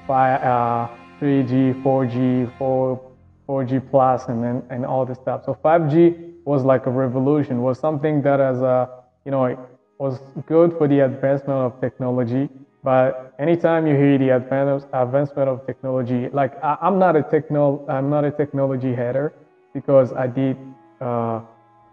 5, 0.08 0.90
3G, 1.20 1.84
4G, 1.84 2.58
4 2.58 3.08
4G 3.48 3.90
plus 3.90 4.28
and, 4.28 4.44
and, 4.44 4.64
and 4.70 4.86
all 4.86 5.06
this 5.06 5.18
stuff. 5.18 5.46
So 5.46 5.58
5G 5.64 6.44
was 6.46 6.64
like 6.64 6.86
a 6.86 6.92
revolution, 6.92 7.62
was 7.62 7.80
something 7.80 8.22
that 8.24 8.40
as 8.40 8.62
a, 8.62 8.90
you 9.26 9.32
know, 9.32 9.58
was 10.00 10.20
good 10.46 10.78
for 10.78 10.88
the 10.88 11.00
advancement 11.00 11.60
of 11.60 11.80
technology. 11.82 12.50
But 12.84 13.34
anytime 13.40 13.88
you 13.88 13.96
hear 13.96 14.18
the 14.18 14.30
advancement 14.36 15.50
of 15.50 15.66
technology, 15.66 16.30
like 16.30 16.62
I, 16.64 16.78
am 16.82 17.00
not 17.00 17.16
a 17.16 17.24
techno, 17.24 17.86
I'm 17.90 18.10
not 18.10 18.24
a 18.24 18.32
technology 18.32 18.94
header 18.94 19.34
because 19.74 20.14
I 20.14 20.28
did 20.28 20.58
uh, 21.02 21.42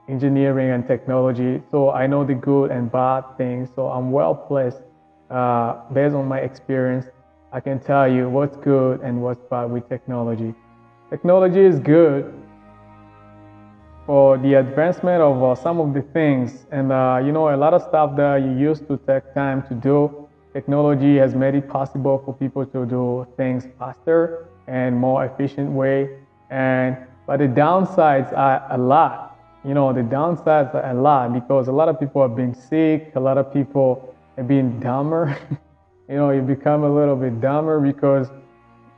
engineering 0.08 0.70
and 0.70 0.86
technology. 0.86 1.62
So 1.70 1.90
I 1.90 2.06
know 2.06 2.24
the 2.24 2.34
good 2.34 2.70
and 2.70 2.90
bad 2.90 3.24
things. 3.36 3.70
So 3.74 3.88
I'm 3.88 4.10
well 4.10 4.34
placed 4.34 4.80
uh, 5.30 5.80
based 5.92 6.14
on 6.14 6.26
my 6.26 6.38
experience. 6.38 7.06
I 7.52 7.60
can 7.60 7.78
tell 7.80 8.08
you 8.08 8.28
what's 8.28 8.56
good 8.56 9.00
and 9.00 9.22
what's 9.22 9.42
bad 9.50 9.70
with 9.70 9.88
technology. 9.88 10.54
Technology 11.10 11.60
is 11.60 11.78
good 11.78 12.32
for 14.06 14.36
the 14.38 14.54
advancement 14.54 15.22
of 15.22 15.42
uh, 15.42 15.54
some 15.54 15.80
of 15.80 15.94
the 15.94 16.02
things. 16.02 16.66
And, 16.70 16.92
uh, 16.92 17.22
you 17.24 17.32
know, 17.32 17.54
a 17.54 17.56
lot 17.56 17.72
of 17.72 17.82
stuff 17.82 18.16
that 18.16 18.42
you 18.42 18.50
used 18.50 18.86
to 18.88 18.98
take 19.06 19.32
time 19.34 19.62
to 19.68 19.74
do, 19.74 20.28
technology 20.52 21.16
has 21.16 21.34
made 21.34 21.54
it 21.54 21.68
possible 21.68 22.20
for 22.24 22.34
people 22.34 22.66
to 22.66 22.84
do 22.84 23.26
things 23.36 23.66
faster 23.78 24.48
and 24.66 24.96
more 24.96 25.24
efficient 25.24 25.70
way. 25.70 26.18
And, 26.50 26.96
but 27.26 27.38
the 27.38 27.48
downsides 27.48 28.36
are 28.36 28.66
a 28.70 28.76
lot. 28.76 29.33
You 29.64 29.72
know, 29.72 29.92
the 29.94 30.02
downsides 30.02 30.74
a 30.74 30.92
lot 30.92 31.32
because 31.32 31.68
a 31.68 31.72
lot 31.72 31.88
of 31.88 31.98
people 31.98 32.20
are 32.20 32.28
being 32.28 32.52
sick, 32.52 33.12
a 33.14 33.20
lot 33.20 33.38
of 33.38 33.52
people 33.52 34.14
are 34.36 34.44
being 34.44 34.78
dumber. 34.78 35.36
you 36.08 36.16
know, 36.16 36.30
you 36.30 36.42
become 36.42 36.84
a 36.84 36.94
little 36.94 37.16
bit 37.16 37.40
dumber 37.40 37.80
because 37.80 38.28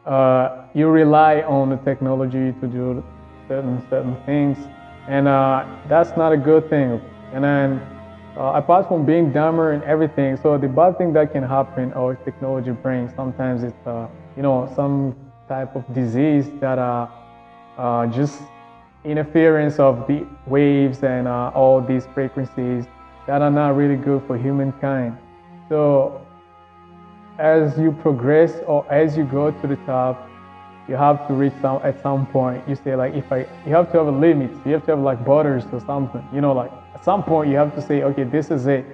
uh, 0.06 0.66
you 0.74 0.88
rely 0.88 1.42
on 1.42 1.70
the 1.70 1.76
technology 1.76 2.52
to 2.60 2.66
do 2.66 3.04
certain 3.46 3.80
certain 3.88 4.16
things, 4.26 4.58
and 5.06 5.28
uh, 5.28 5.64
that's 5.88 6.16
not 6.16 6.32
a 6.32 6.36
good 6.36 6.68
thing. 6.68 7.00
And 7.32 7.44
then, 7.44 7.80
uh, 8.36 8.52
apart 8.54 8.88
from 8.88 9.06
being 9.06 9.32
dumber 9.32 9.70
and 9.70 9.84
everything, 9.84 10.36
so 10.36 10.58
the 10.58 10.68
bad 10.68 10.98
thing 10.98 11.12
that 11.12 11.32
can 11.32 11.44
happen 11.44 11.92
or 11.92 12.16
technology 12.16 12.72
brings 12.72 13.14
sometimes 13.14 13.62
it's 13.62 13.86
uh, 13.86 14.08
you 14.36 14.42
know 14.42 14.68
some 14.74 15.14
type 15.48 15.76
of 15.76 15.84
disease 15.94 16.50
that 16.60 16.78
uh, 16.78 17.06
uh, 17.78 18.06
just 18.06 18.42
interference 19.06 19.78
of 19.78 20.06
the 20.06 20.26
waves 20.46 21.02
and 21.02 21.28
uh, 21.28 21.50
all 21.54 21.80
these 21.80 22.06
frequencies 22.14 22.84
that 23.26 23.42
are 23.42 23.50
not 23.50 23.76
really 23.76 23.96
good 23.96 24.22
for 24.26 24.36
humankind. 24.36 25.16
So 25.68 26.20
as 27.38 27.78
you 27.78 27.92
progress 27.92 28.52
or 28.66 28.90
as 28.92 29.16
you 29.16 29.24
go 29.24 29.50
to 29.50 29.66
the 29.66 29.76
top, 29.86 30.28
you 30.88 30.94
have 30.94 31.26
to 31.28 31.34
reach 31.34 31.52
some 31.60 31.80
at 31.82 32.00
some 32.02 32.26
point. 32.26 32.62
You 32.68 32.76
say 32.76 32.94
like 32.94 33.14
if 33.14 33.30
I 33.32 33.38
you 33.66 33.74
have 33.74 33.90
to 33.92 33.98
have 33.98 34.06
a 34.06 34.18
limit. 34.26 34.50
You 34.64 34.72
have 34.72 34.84
to 34.86 34.92
have 34.92 35.00
like 35.00 35.24
borders 35.24 35.64
or 35.72 35.80
something. 35.80 36.24
You 36.32 36.40
know, 36.40 36.52
like 36.52 36.70
at 36.94 37.04
some 37.04 37.22
point 37.22 37.50
you 37.50 37.56
have 37.56 37.74
to 37.74 37.82
say, 37.82 38.02
okay, 38.02 38.24
this 38.24 38.50
is 38.50 38.66
it. 38.66 38.84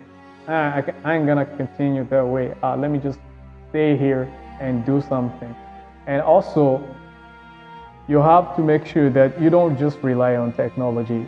Ah, 0.49 0.77
I, 0.77 0.95
I 1.05 1.17
ain't 1.17 1.27
gonna 1.27 1.45
continue 1.45 2.05
that 2.05 2.27
way. 2.27 2.55
Uh, 2.63 2.77
let 2.77 2.91
me 2.91 2.99
just 2.99 3.19
stay 3.69 3.97
here 3.97 4.33
and 4.61 4.85
do 4.87 5.03
something. 5.03 5.55
And 6.07 6.21
also, 6.23 6.83
you 8.09 8.19
have 8.21 8.57
to 8.57 8.63
make 8.63 8.85
sure 8.85 9.11
that 9.11 9.41
you 9.41 9.51
don't 9.51 9.79
just 9.79 9.99
rely 10.03 10.37
on 10.37 10.53
technology 10.53 11.27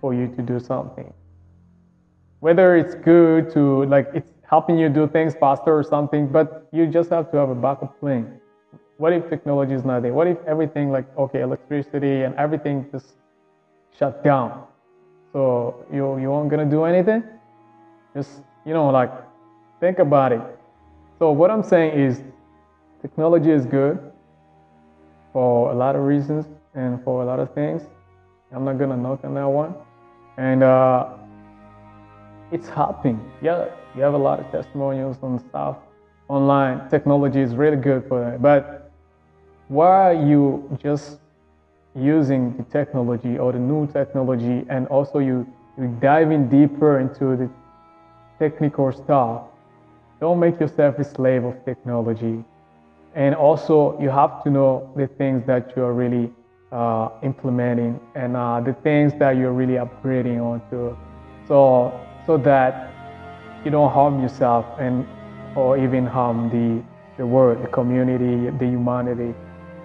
for 0.00 0.14
you 0.14 0.28
to 0.36 0.42
do 0.42 0.60
something. 0.60 1.12
Whether 2.40 2.76
it's 2.76 2.94
good 2.94 3.50
to 3.52 3.84
like 3.86 4.08
it's 4.14 4.32
helping 4.48 4.78
you 4.78 4.88
do 4.88 5.06
things 5.06 5.34
faster 5.34 5.76
or 5.76 5.82
something, 5.82 6.28
but 6.28 6.68
you 6.72 6.86
just 6.86 7.10
have 7.10 7.30
to 7.32 7.36
have 7.36 7.50
a 7.50 7.54
backup 7.54 7.98
plan. 8.00 8.40
What 8.98 9.12
if 9.12 9.28
technology 9.28 9.74
is 9.74 9.84
not 9.84 10.02
there? 10.02 10.12
What 10.12 10.26
if 10.26 10.38
everything 10.46 10.90
like 10.90 11.06
okay, 11.18 11.40
electricity 11.40 12.22
and 12.22 12.34
everything 12.36 12.86
just 12.92 13.14
shut 13.98 14.22
down? 14.24 14.64
So 15.32 15.84
you 15.92 16.18
you 16.18 16.32
aren't 16.32 16.50
gonna 16.50 16.70
do 16.70 16.84
anything? 16.84 17.24
Just 18.14 18.42
you 18.64 18.72
know 18.72 18.88
like 18.90 19.12
think 19.80 19.98
about 19.98 20.32
it. 20.32 20.42
So 21.18 21.32
what 21.32 21.50
I'm 21.50 21.62
saying 21.62 21.98
is 21.98 22.22
technology 23.02 23.50
is 23.50 23.66
good 23.66 24.09
for 25.32 25.70
a 25.72 25.74
lot 25.74 25.96
of 25.96 26.02
reasons 26.02 26.46
and 26.74 27.02
for 27.04 27.22
a 27.22 27.24
lot 27.24 27.38
of 27.40 27.52
things. 27.54 27.82
I'm 28.52 28.64
not 28.64 28.78
gonna 28.78 28.96
knock 28.96 29.24
on 29.24 29.34
that 29.34 29.48
one. 29.48 29.74
And 30.36 30.62
uh, 30.62 31.08
it's 32.50 32.68
helping. 32.68 33.20
Yeah, 33.42 33.66
you 33.94 34.02
have 34.02 34.14
a 34.14 34.18
lot 34.18 34.40
of 34.40 34.50
testimonials 34.50 35.18
and 35.22 35.40
stuff 35.40 35.76
online. 36.28 36.88
Technology 36.88 37.40
is 37.40 37.54
really 37.54 37.76
good 37.76 38.06
for 38.08 38.20
that. 38.20 38.42
But 38.42 38.90
why 39.68 40.10
are 40.10 40.14
you 40.14 40.78
just 40.82 41.18
using 41.94 42.56
the 42.56 42.62
technology 42.64 43.38
or 43.38 43.52
the 43.52 43.58
new 43.58 43.86
technology 43.86 44.64
and 44.68 44.86
also 44.88 45.18
you, 45.18 45.46
you 45.78 45.96
diving 46.00 46.48
deeper 46.48 46.98
into 46.98 47.36
the 47.36 47.50
technical 48.38 48.92
stuff? 48.92 49.42
Don't 50.20 50.38
make 50.38 50.60
yourself 50.60 50.98
a 50.98 51.04
slave 51.04 51.44
of 51.44 51.64
technology. 51.64 52.44
And 53.14 53.34
also, 53.34 54.00
you 54.00 54.08
have 54.08 54.42
to 54.44 54.50
know 54.50 54.92
the 54.96 55.06
things 55.06 55.44
that 55.46 55.72
you 55.76 55.82
are 55.82 55.92
really 55.92 56.32
uh, 56.70 57.08
implementing 57.22 57.98
and 58.14 58.36
uh, 58.36 58.60
the 58.60 58.72
things 58.72 59.12
that 59.18 59.36
you're 59.36 59.52
really 59.52 59.74
upgrading 59.74 60.40
onto. 60.40 60.96
So, 61.48 61.92
so 62.26 62.36
that 62.38 62.92
you 63.64 63.70
don't 63.70 63.90
harm 63.90 64.22
yourself 64.22 64.64
and 64.78 65.06
or 65.56 65.76
even 65.76 66.06
harm 66.06 66.48
the 66.50 66.82
the 67.18 67.26
world, 67.26 67.62
the 67.62 67.68
community, 67.68 68.48
the 68.58 68.66
humanity. 68.66 69.34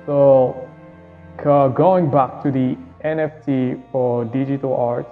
So, 0.06 0.70
uh, 1.44 1.68
going 1.70 2.10
back 2.10 2.44
to 2.44 2.52
the 2.52 2.78
NFT 3.04 3.82
for 3.92 4.24
digital 4.26 4.74
art 4.76 5.08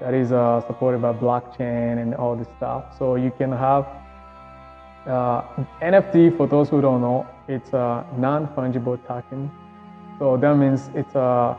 that 0.00 0.14
is 0.14 0.32
uh, 0.32 0.60
supported 0.66 1.02
by 1.02 1.12
blockchain 1.12 2.00
and 2.02 2.14
all 2.14 2.36
this 2.36 2.48
stuff. 2.56 2.96
So 2.98 3.16
you 3.16 3.32
can 3.36 3.52
have 3.52 3.86
uh, 5.06 5.42
NFT, 5.82 6.36
for 6.36 6.46
those 6.46 6.68
who 6.68 6.80
don't 6.80 7.00
know, 7.00 7.26
it's 7.48 7.72
a 7.72 8.06
non-fungible 8.16 9.04
token. 9.06 9.50
So 10.18 10.36
that 10.36 10.54
means 10.56 10.90
it's 10.94 11.14
a, 11.14 11.56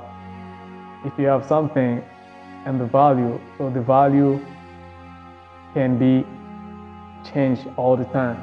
if 1.06 1.14
you 1.18 1.26
have 1.26 1.46
something 1.46 2.04
and 2.66 2.80
the 2.80 2.86
value, 2.86 3.40
so 3.58 3.70
the 3.70 3.82
value 3.82 4.40
can 5.74 5.98
be 5.98 6.26
changed 7.34 7.68
all 7.76 7.98
the 7.98 8.06
time. 8.06 8.38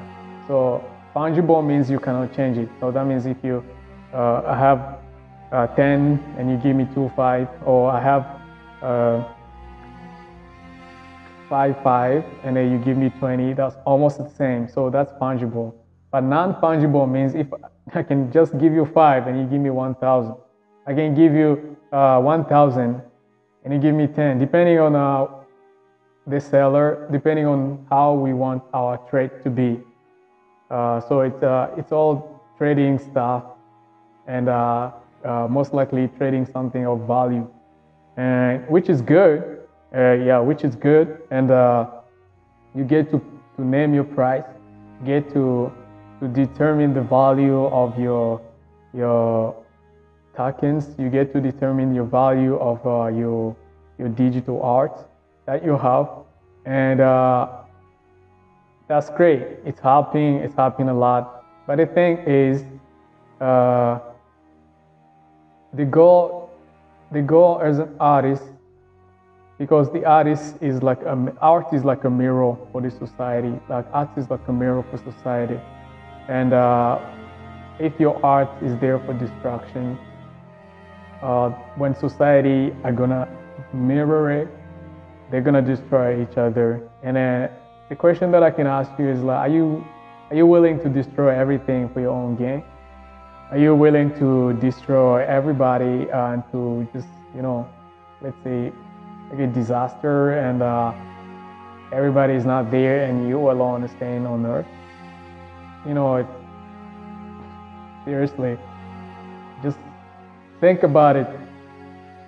So 0.49 0.85
fungible 1.15 1.65
means 1.65 1.89
you 1.91 1.99
cannot 1.99 2.35
change 2.35 2.59
it. 2.59 2.69
So 2.81 2.91
that 2.91 3.07
means 3.07 3.27
if 3.27 3.37
you 3.43 3.65
uh, 4.13 4.55
have 4.55 4.99
uh, 5.53 5.67
10 5.69 6.35
and 6.39 6.51
you 6.51 6.57
give 6.57 6.77
me 6.77 6.89
2, 6.95 7.11
5, 7.15 7.49
or 7.65 7.91
I 7.91 8.01
have 8.01 8.41
uh, 8.83 9.25
five 11.49 11.81
five 11.83 12.25
and 12.43 12.57
then 12.57 12.71
you 12.73 12.79
give 12.79 12.97
me 12.97 13.09
20 13.21 13.53
that's 13.53 13.77
almost 13.85 14.19
the 14.19 14.29
same 14.29 14.69
so 14.69 14.91
that's 14.91 15.13
fungible 15.13 15.73
but 16.17 16.25
non-fungible 16.25 17.07
means 17.07 17.35
if 17.35 17.47
i 17.95 18.03
can 18.03 18.33
just 18.33 18.57
give 18.57 18.73
you 18.73 18.87
five 18.87 19.27
and 19.27 19.39
you 19.39 19.45
give 19.45 19.61
me 19.61 19.69
1000 19.69 20.35
i 20.87 20.95
can 20.95 21.15
give 21.15 21.35
you 21.35 21.77
uh, 21.93 22.19
1000 22.19 23.03
and 23.65 23.75
you 23.75 23.79
give 23.79 23.95
me 23.95 24.07
10 24.07 24.39
depending 24.39 24.79
on 24.79 24.97
uh, 24.97 25.27
the 26.27 26.41
seller 26.41 27.07
depending 27.13 27.45
on 27.45 27.85
how 27.91 28.15
we 28.15 28.33
want 28.33 28.63
our 28.73 28.97
trade 29.11 29.31
to 29.45 29.51
be. 29.51 29.79
Uh, 30.71 31.01
so 31.01 31.21
it's, 31.21 31.43
uh, 31.43 31.69
it's 31.77 31.93
all 31.93 32.41
trading 32.59 32.99
stuff 32.99 33.45
and 34.27 34.49
uh, 34.49 34.91
uh, 35.25 35.47
most 35.49 35.75
likely 35.75 36.09
trading 36.19 36.47
something 36.47 36.87
of 36.87 37.07
value. 37.07 37.47
And 38.17 38.67
which 38.69 38.89
is 38.89 39.03
good 39.03 39.61
yeah, 39.93 40.41
which 40.41 40.65
is 40.65 40.75
good. 40.77 41.23
And 41.31 41.49
you 42.75 42.85
get 42.85 43.11
to, 43.11 43.19
to 43.57 43.65
name 43.65 43.95
your 43.95 44.05
price, 44.05 44.45
get 45.05 45.33
to, 45.35 45.73
to 46.21 46.29
determine 46.29 46.95
the 46.95 47.03
value 47.03 47.65
of 47.67 47.99
your, 47.99 48.41
your 48.95 49.55
tokens. 50.37 50.95
You 50.99 51.09
get 51.11 51.33
to 51.33 51.41
determine 51.41 51.95
your 51.95 52.05
value 52.05 52.57
of 52.57 52.85
uh, 52.87 53.07
your, 53.09 53.57
your 53.99 54.09
digital 54.09 54.63
art 54.63 55.09
that 55.47 55.65
you 55.65 55.77
have. 55.77 56.09
And 56.65 57.01
uh, 57.01 57.49
that's 58.89 59.11
great. 59.11 59.43
It's 59.65 59.81
helping, 59.81 60.37
it's 60.37 60.55
helping 60.55 60.89
a 60.89 60.95
lot. 60.95 61.45
But 61.67 61.77
the 61.77 61.87
thing 61.87 62.19
is, 62.19 62.65
uh, 63.41 63.99
the 65.75 65.85
goal, 65.85 66.51
the 67.13 67.23
goal 67.23 67.61
as 67.63 67.79
an 67.79 67.95
artist 68.01 68.43
because 69.59 69.91
the 69.93 70.05
artist 70.05 70.57
is 70.61 70.83
like 70.83 71.01
a, 71.03 71.33
art 71.41 71.73
is 71.73 71.85
like 71.85 72.05
a 72.05 72.11
mirror 72.11 72.57
for 72.73 72.81
the 72.81 72.91
society 72.91 73.53
like 73.69 73.87
art 73.93 74.11
is 74.17 74.29
like 74.31 74.47
a 74.49 74.53
mirror 74.53 74.85
for 74.91 74.99
society 74.99 75.59
and 76.29 76.53
uh, 76.53 76.99
if 77.79 77.99
your 78.01 78.25
art 78.25 78.49
is 78.62 78.77
there 78.79 78.99
for 79.01 79.15
destruction 79.15 79.99
uh, 81.23 81.51
when 81.77 81.95
society 81.95 82.75
are 82.85 82.93
gonna 82.93 83.29
mirror 83.73 84.31
it 84.31 84.49
they're 85.31 85.41
gonna 85.41 85.62
destroy 85.62 86.23
each 86.23 86.37
other. 86.37 86.89
And 87.03 87.17
then 87.17 87.51
the 87.89 87.97
question 87.97 88.31
that 88.33 88.43
i 88.43 88.51
can 88.51 88.67
ask 88.67 88.91
you 88.99 89.09
is 89.09 89.21
like 89.23 89.39
are 89.39 89.53
you 89.53 89.85
are 90.31 90.37
you 90.37 90.47
willing 90.47 90.81
to 90.81 90.89
destroy 90.89 91.31
everything 91.31 91.89
for 91.91 92.01
your 92.01 92.11
own 92.11 92.35
gain? 92.37 92.65
Are 93.53 93.59
you 93.59 93.77
willing 93.77 94.11
to 94.19 94.55
destroy 94.55 95.25
everybody 95.25 96.11
uh, 96.11 96.33
and 96.33 96.43
to 96.53 96.87
just 96.93 97.09
you 97.35 97.43
know 97.43 97.69
let's 98.21 98.37
say 98.43 98.73
like 99.31 99.41
a 99.41 99.47
disaster 99.47 100.33
and 100.33 100.62
uh, 100.62 100.93
everybody 101.93 102.35
is 102.35 102.45
not 102.45 102.71
there 102.71 103.05
and 103.05 103.29
you 103.29 103.51
alone 103.51 103.89
staying 103.89 104.27
on 104.27 104.45
earth 104.47 104.67
you 105.87 105.94
know 105.94 106.16
it, 106.16 106.27
seriously 108.05 108.59
just 109.62 109.79
think 110.61 110.83
about 110.83 111.16
it. 111.16 111.27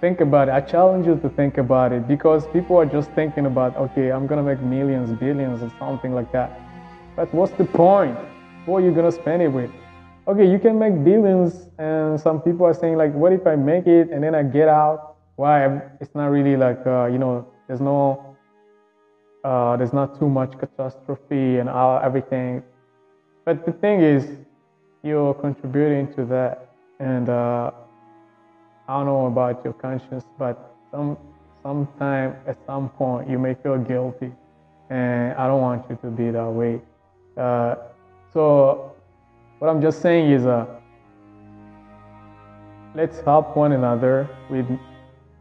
Think 0.01 0.21
about 0.21 0.49
it. 0.49 0.53
I 0.53 0.61
challenge 0.61 1.07
you 1.07 1.17
to 1.17 1.29
think 1.29 1.59
about 1.59 1.93
it 1.93 2.07
because 2.07 2.47
people 2.49 2.77
are 2.77 2.87
just 2.87 3.11
thinking 3.13 3.47
about 3.47 3.77
okay 3.77 4.13
i'm 4.13 4.27
gonna 4.27 4.43
make 4.43 4.61
millions 4.61 5.11
billions 5.19 5.63
or 5.63 5.71
something 5.79 6.15
like 6.15 6.31
that. 6.33 6.61
But 7.17 7.33
what's 7.35 7.53
the 7.53 7.65
point? 7.65 8.17
What 8.67 8.79
are 8.79 8.87
you 8.87 8.93
gonna 8.93 9.13
spend 9.13 9.43
it 9.43 9.49
with? 9.49 9.71
Okay 10.29 10.49
you 10.49 10.59
can 10.59 10.79
make 10.79 11.05
billions 11.05 11.69
and 11.79 12.21
some 12.21 12.41
people 12.41 12.65
are 12.67 12.75
saying 12.75 12.97
like 12.97 13.13
what 13.15 13.33
if 13.33 13.47
i 13.47 13.57
make 13.57 13.87
it 13.87 14.11
and 14.11 14.23
then 14.23 14.35
i 14.35 14.43
get 14.43 14.69
out? 14.69 15.17
Why? 15.37 15.81
It's 16.01 16.15
not 16.15 16.27
really 16.27 16.57
like 16.57 16.87
uh, 16.87 17.07
you 17.07 17.19
know 17.19 17.47
there's 17.67 17.81
no 17.81 18.37
uh, 19.45 19.77
there's 19.77 19.93
not 19.93 20.19
too 20.19 20.29
much 20.29 20.59
catastrophe 20.59 21.59
and 21.59 21.69
all, 21.69 22.01
everything 22.03 22.63
but 23.49 23.65
the 23.65 23.73
thing 23.73 24.03
is 24.03 24.29
you're 25.03 25.33
contributing 25.33 26.07
to 26.15 26.27
that 26.27 26.75
and 27.01 27.31
uh, 27.31 27.71
i 28.87 28.93
don't 28.99 29.07
know 29.07 29.25
about 29.25 29.65
your 29.65 29.73
conscience 29.73 30.27
but 30.39 30.75
some 30.91 31.17
sometime 31.63 32.37
at 32.47 32.59
some 32.67 32.91
point 32.91 33.27
you 33.27 33.39
may 33.39 33.55
feel 33.63 33.79
guilty 33.79 34.31
and 34.91 35.33
i 35.41 35.47
don't 35.47 35.63
want 35.63 35.83
you 35.89 35.97
to 36.03 36.11
be 36.11 36.31
that 36.31 36.51
way. 36.61 36.79
Uh, 37.39 37.75
so 38.35 38.93
what 39.61 39.69
i'm 39.71 39.81
just 39.81 40.03
saying 40.03 40.31
is 40.31 40.45
uh, 40.45 40.67
let's 42.95 43.19
help 43.21 43.57
one 43.57 43.73
another 43.73 44.29
with 44.51 44.69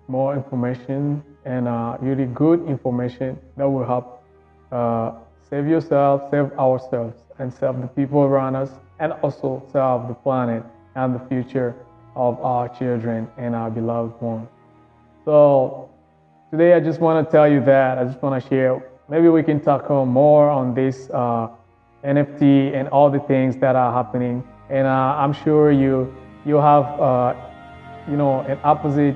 more 0.07 0.33
information 0.33 1.21
and 1.43 1.67
uh, 1.67 1.97
really 1.99 2.27
good 2.27 2.65
information 2.69 3.37
that 3.57 3.67
will 3.69 3.85
help 3.85 4.23
uh, 4.71 5.11
save 5.49 5.67
yourself, 5.67 6.29
save 6.31 6.51
ourselves, 6.53 7.15
and 7.39 7.53
save 7.53 7.81
the 7.81 7.87
people 7.87 8.21
around 8.21 8.55
us, 8.55 8.71
and 8.99 9.13
also 9.23 9.63
save 9.67 10.07
the 10.07 10.15
planet 10.23 10.63
and 10.95 11.15
the 11.15 11.19
future 11.27 11.75
of 12.15 12.39
our 12.41 12.67
children 12.67 13.27
and 13.37 13.55
our 13.55 13.69
beloved 13.69 14.19
ones. 14.21 14.47
So 15.23 15.89
today 16.51 16.73
I 16.73 16.79
just 16.79 16.99
want 16.99 17.25
to 17.25 17.31
tell 17.31 17.47
you 17.47 17.63
that. 17.65 17.97
I 17.97 18.05
just 18.05 18.21
want 18.21 18.41
to 18.41 18.49
share. 18.49 18.83
Maybe 19.09 19.29
we 19.29 19.43
can 19.43 19.59
talk 19.59 19.89
more 19.89 20.49
on 20.49 20.73
this 20.73 21.09
uh, 21.13 21.49
NFT 22.03 22.73
and 22.73 22.87
all 22.89 23.09
the 23.09 23.19
things 23.19 23.55
that 23.57 23.75
are 23.75 23.93
happening. 23.93 24.43
And 24.69 24.87
uh, 24.87 25.15
I'm 25.17 25.33
sure 25.33 25.71
you 25.71 26.13
you 26.45 26.55
have 26.55 26.85
uh, 26.99 27.35
you 28.09 28.17
know 28.17 28.41
an 28.41 28.59
opposite 28.63 29.15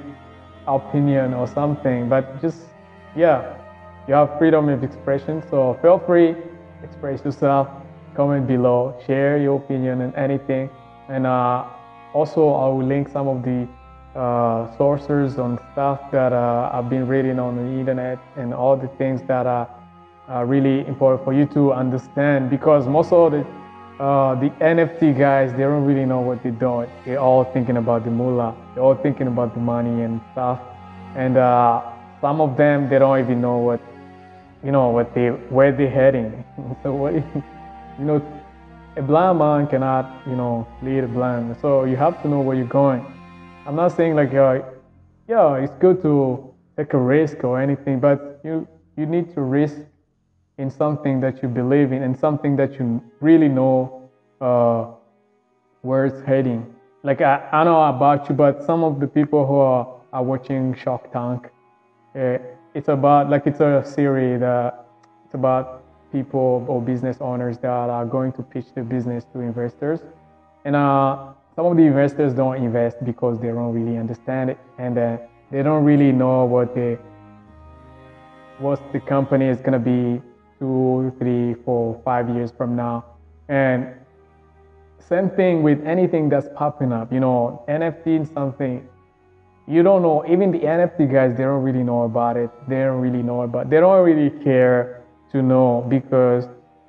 opinion 0.68 1.34
or 1.34 1.48
something, 1.48 2.08
but 2.08 2.42
just 2.42 2.68
yeah, 3.16 3.58
you 4.08 4.14
have 4.14 4.38
freedom 4.38 4.70
of 4.70 4.84
expression. 4.84 5.44
So 5.50 5.78
feel 5.82 6.00
free, 6.00 6.36
express 6.84 7.24
yourself. 7.24 7.68
Comment 8.16 8.46
below, 8.46 9.00
share 9.08 9.38
your 9.38 9.58
opinion 9.58 10.02
and 10.02 10.14
anything. 10.16 10.70
And 11.08 11.26
uh, 11.26 11.66
also, 12.14 12.50
I 12.50 12.68
will 12.68 12.86
link 12.86 13.08
some 13.10 13.28
of 13.28 13.44
the 13.44 13.68
uh, 14.20 14.76
sources 14.78 15.40
on 15.40 15.58
stuff 15.72 16.12
that 16.12 16.34
uh, 16.34 16.72
I've 16.74 16.90
been 16.90 17.08
reading 17.08 17.40
on 17.40 17.56
the 17.56 17.80
internet 17.80 18.20
and 18.36 18.54
all 18.54 18.76
the 18.76 18.90
things 18.98 19.22
that 19.28 19.46
are 19.48 20.46
really 20.46 20.86
important 20.88 21.24
for 21.24 21.34
you 21.34 21.46
to 21.48 21.72
understand 21.74 22.50
because 22.50 22.88
most 22.88 23.14
of 23.14 23.32
the 23.32 23.46
uh, 24.02 24.34
the 24.34 24.50
NFT 24.62 25.16
guys, 25.16 25.52
they 25.52 25.60
don't 25.60 25.86
really 25.86 26.06
know 26.06 26.22
what 26.22 26.42
they're 26.42 26.52
doing. 26.52 26.90
They're 27.06 27.20
all 27.20 27.44
thinking 27.44 27.78
about 27.78 28.04
the 28.04 28.10
moolah. 28.10 28.56
They're 28.74 28.82
all 28.84 28.96
thinking 28.96 29.28
about 29.28 29.54
the 29.54 29.60
money 29.60 30.02
and 30.02 30.20
stuff. 30.32 30.60
And 31.16 31.38
uh, 31.38 31.84
some 32.20 32.42
of 32.42 32.58
them, 32.58 32.90
they 32.90 32.98
don't 32.98 33.20
even 33.20 33.42
know 33.42 33.58
what, 33.60 33.80
you 34.64 34.72
know, 34.72 34.90
what 34.90 35.14
they, 35.14 35.28
where 35.28 35.72
they're 35.72 35.90
heading. 35.90 36.44
so 36.84 37.08
you 37.10 38.06
know, 38.06 38.22
a 38.98 39.02
blind 39.02 39.40
man 39.40 39.68
cannot, 39.68 40.22
you 40.28 40.36
know, 40.36 40.68
lead 40.82 41.04
a 41.04 41.08
blind. 41.08 41.56
So 41.62 41.86
you 41.86 41.96
have 41.96 42.22
to 42.24 42.28
know 42.28 42.42
where 42.42 42.56
you're 42.56 42.66
going. 42.66 43.06
I'm 43.66 43.76
not 43.76 43.96
saying 43.96 44.16
like, 44.16 44.34
uh, 44.34 44.62
yeah, 45.28 45.56
it's 45.56 45.74
good 45.80 46.02
to 46.02 46.54
take 46.78 46.94
a 46.94 46.98
risk 46.98 47.44
or 47.44 47.62
anything, 47.62 48.00
but 48.00 48.42
you 48.44 48.68
you 48.98 49.06
need 49.06 49.34
to 49.34 49.42
risk 49.42 49.78
in 50.58 50.70
something 50.70 51.22
that 51.22 51.42
you 51.42 51.48
believe 51.48 51.92
in 51.92 52.04
and 52.04 52.18
something 52.18 52.56
that 52.56 52.78
you 52.78 53.02
really 53.20 53.48
know 53.48 54.10
uh, 54.42 54.88
where 55.82 56.06
it's 56.06 56.22
heading. 56.26 56.74
Like 57.04 57.22
I, 57.22 57.48
I 57.52 57.64
know 57.64 57.82
about 57.84 58.30
you, 58.30 58.36
but 58.36 58.64
some 58.64 58.84
of 58.84 59.00
the 59.00 59.08
people 59.08 59.48
who 59.48 59.56
are, 59.56 59.88
are 60.14 60.24
watching 60.24 60.76
Shark 60.76 61.12
Tank, 61.12 61.50
uh, 62.16 62.38
it's 62.74 62.88
about 62.88 63.30
like 63.30 63.48
it's 63.48 63.60
a 63.60 63.84
series 63.86 64.40
that 64.40 64.86
it's 65.26 65.34
about 65.34 65.84
people 66.12 66.66
or 66.68 66.82
business 66.82 67.18
owners 67.22 67.58
that 67.60 67.70
are 67.70 68.06
going 68.06 68.32
to 68.34 68.44
pitch 68.44 68.66
their 68.76 68.84
business 68.84 69.26
to 69.34 69.40
investors, 69.40 70.00
and 70.66 70.76
uh, 70.76 71.34
some 71.56 71.66
of 71.66 71.78
the 71.78 71.84
investors 71.84 72.34
don't 72.34 72.58
invest 72.58 72.98
because 73.04 73.40
they 73.40 73.48
don't 73.48 73.74
really 73.74 73.98
understand 73.98 74.50
it 74.50 74.58
and 74.78 74.98
uh, 74.98 75.18
they 75.52 75.62
don't 75.62 75.84
really 75.84 76.12
know 76.12 76.46
what 76.46 76.74
the 76.74 76.98
what 78.60 78.80
the 78.94 79.00
company 79.00 79.48
is 79.48 79.60
gonna 79.60 79.80
be 79.80 80.22
two, 80.60 81.14
three, 81.18 81.56
four, 81.66 82.00
five 82.06 82.30
years 82.30 82.52
from 82.52 82.76
now. 82.76 83.04
And 83.50 83.94
same 85.00 85.30
thing 85.32 85.64
with 85.64 85.84
anything 85.86 86.30
that's 86.30 86.48
popping 86.56 86.94
up, 86.94 87.12
you 87.12 87.20
know, 87.20 87.66
NFT 87.68 88.32
something. 88.34 88.88
You 89.68 89.84
don't 89.84 90.02
know, 90.02 90.26
even 90.28 90.52
the 90.52 90.60
NFT 90.60 91.12
guys, 91.12 91.38
they 91.38 91.44
don't 91.44 91.64
really 91.64 91.84
know 91.84 92.04
about 92.04 92.38
it. 92.38 92.50
They 92.68 92.84
don't 92.84 93.00
really 93.00 93.24
know 93.24 93.42
about 93.42 93.70
They 93.70 93.80
don't 93.80 94.04
really 94.04 94.30
care 94.44 95.04
to 95.32 95.42
know 95.42 95.86
because 95.88 96.48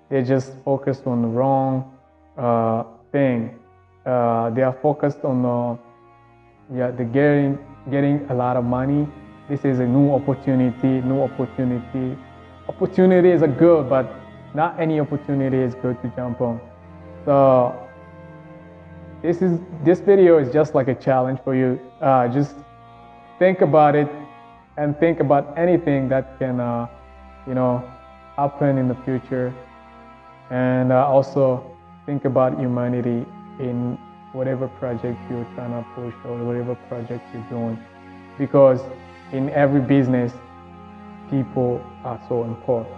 they're 0.08 0.24
just 0.24 0.52
focused 0.64 1.06
on 1.06 1.22
the 1.22 1.28
wrong 1.28 1.96
uh, 2.36 2.84
thing. 3.12 3.58
Uh, 4.04 4.50
they 4.50 4.62
are 4.62 4.76
focused 4.82 5.24
on, 5.24 5.44
uh, 5.44 5.76
yeah, 6.74 6.90
the 6.90 7.04
getting, 7.04 7.58
getting 7.90 8.26
a 8.30 8.34
lot 8.34 8.56
of 8.56 8.64
money. 8.64 9.06
This 9.48 9.64
is 9.64 9.78
a 9.78 9.86
new 9.86 10.12
opportunity, 10.12 11.00
new 11.02 11.22
opportunity 11.22 12.16
opportunities 12.68 13.42
are 13.42 13.48
good, 13.48 13.88
but 13.88 14.14
not 14.54 14.78
any 14.78 15.00
opportunity 15.00 15.58
is 15.58 15.74
good 15.76 16.00
to 16.02 16.08
jump 16.16 16.40
on. 16.40 16.60
So 17.24 17.88
this 19.22 19.42
is 19.42 19.60
this 19.84 20.00
video 20.00 20.38
is 20.38 20.52
just 20.52 20.74
like 20.74 20.88
a 20.88 20.94
challenge 20.94 21.40
for 21.44 21.54
you. 21.54 21.80
Uh, 22.02 22.26
just 22.26 22.56
think 23.38 23.60
about 23.60 23.94
it 23.94 24.08
and 24.76 24.98
think 24.98 25.20
about 25.20 25.56
anything 25.56 26.08
that 26.08 26.36
can, 26.38 26.58
uh, 26.58 26.88
you 27.46 27.54
know, 27.54 27.78
happen 28.36 28.76
in 28.76 28.88
the 28.88 28.94
future, 29.04 29.54
and 30.50 30.90
uh, 30.90 31.06
also 31.06 31.64
think 32.04 32.24
about 32.24 32.58
humanity 32.58 33.24
in 33.60 33.96
whatever 34.32 34.66
project 34.66 35.18
you're 35.30 35.46
trying 35.54 35.70
to 35.70 35.86
push 35.94 36.14
or 36.24 36.42
whatever 36.44 36.74
project 36.88 37.22
you're 37.32 37.50
doing, 37.50 37.78
because 38.38 38.80
in 39.32 39.48
every 39.50 39.80
business 39.80 40.32
people 41.30 41.80
are 42.04 42.20
so 42.28 42.44
important. 42.44 42.96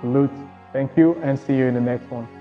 Salute. 0.00 0.30
Thank 0.72 0.96
you 0.96 1.16
and 1.22 1.36
see 1.36 1.56
you 1.56 1.64
in 1.64 1.74
the 1.74 1.80
next 1.80 2.08
one. 2.10 2.39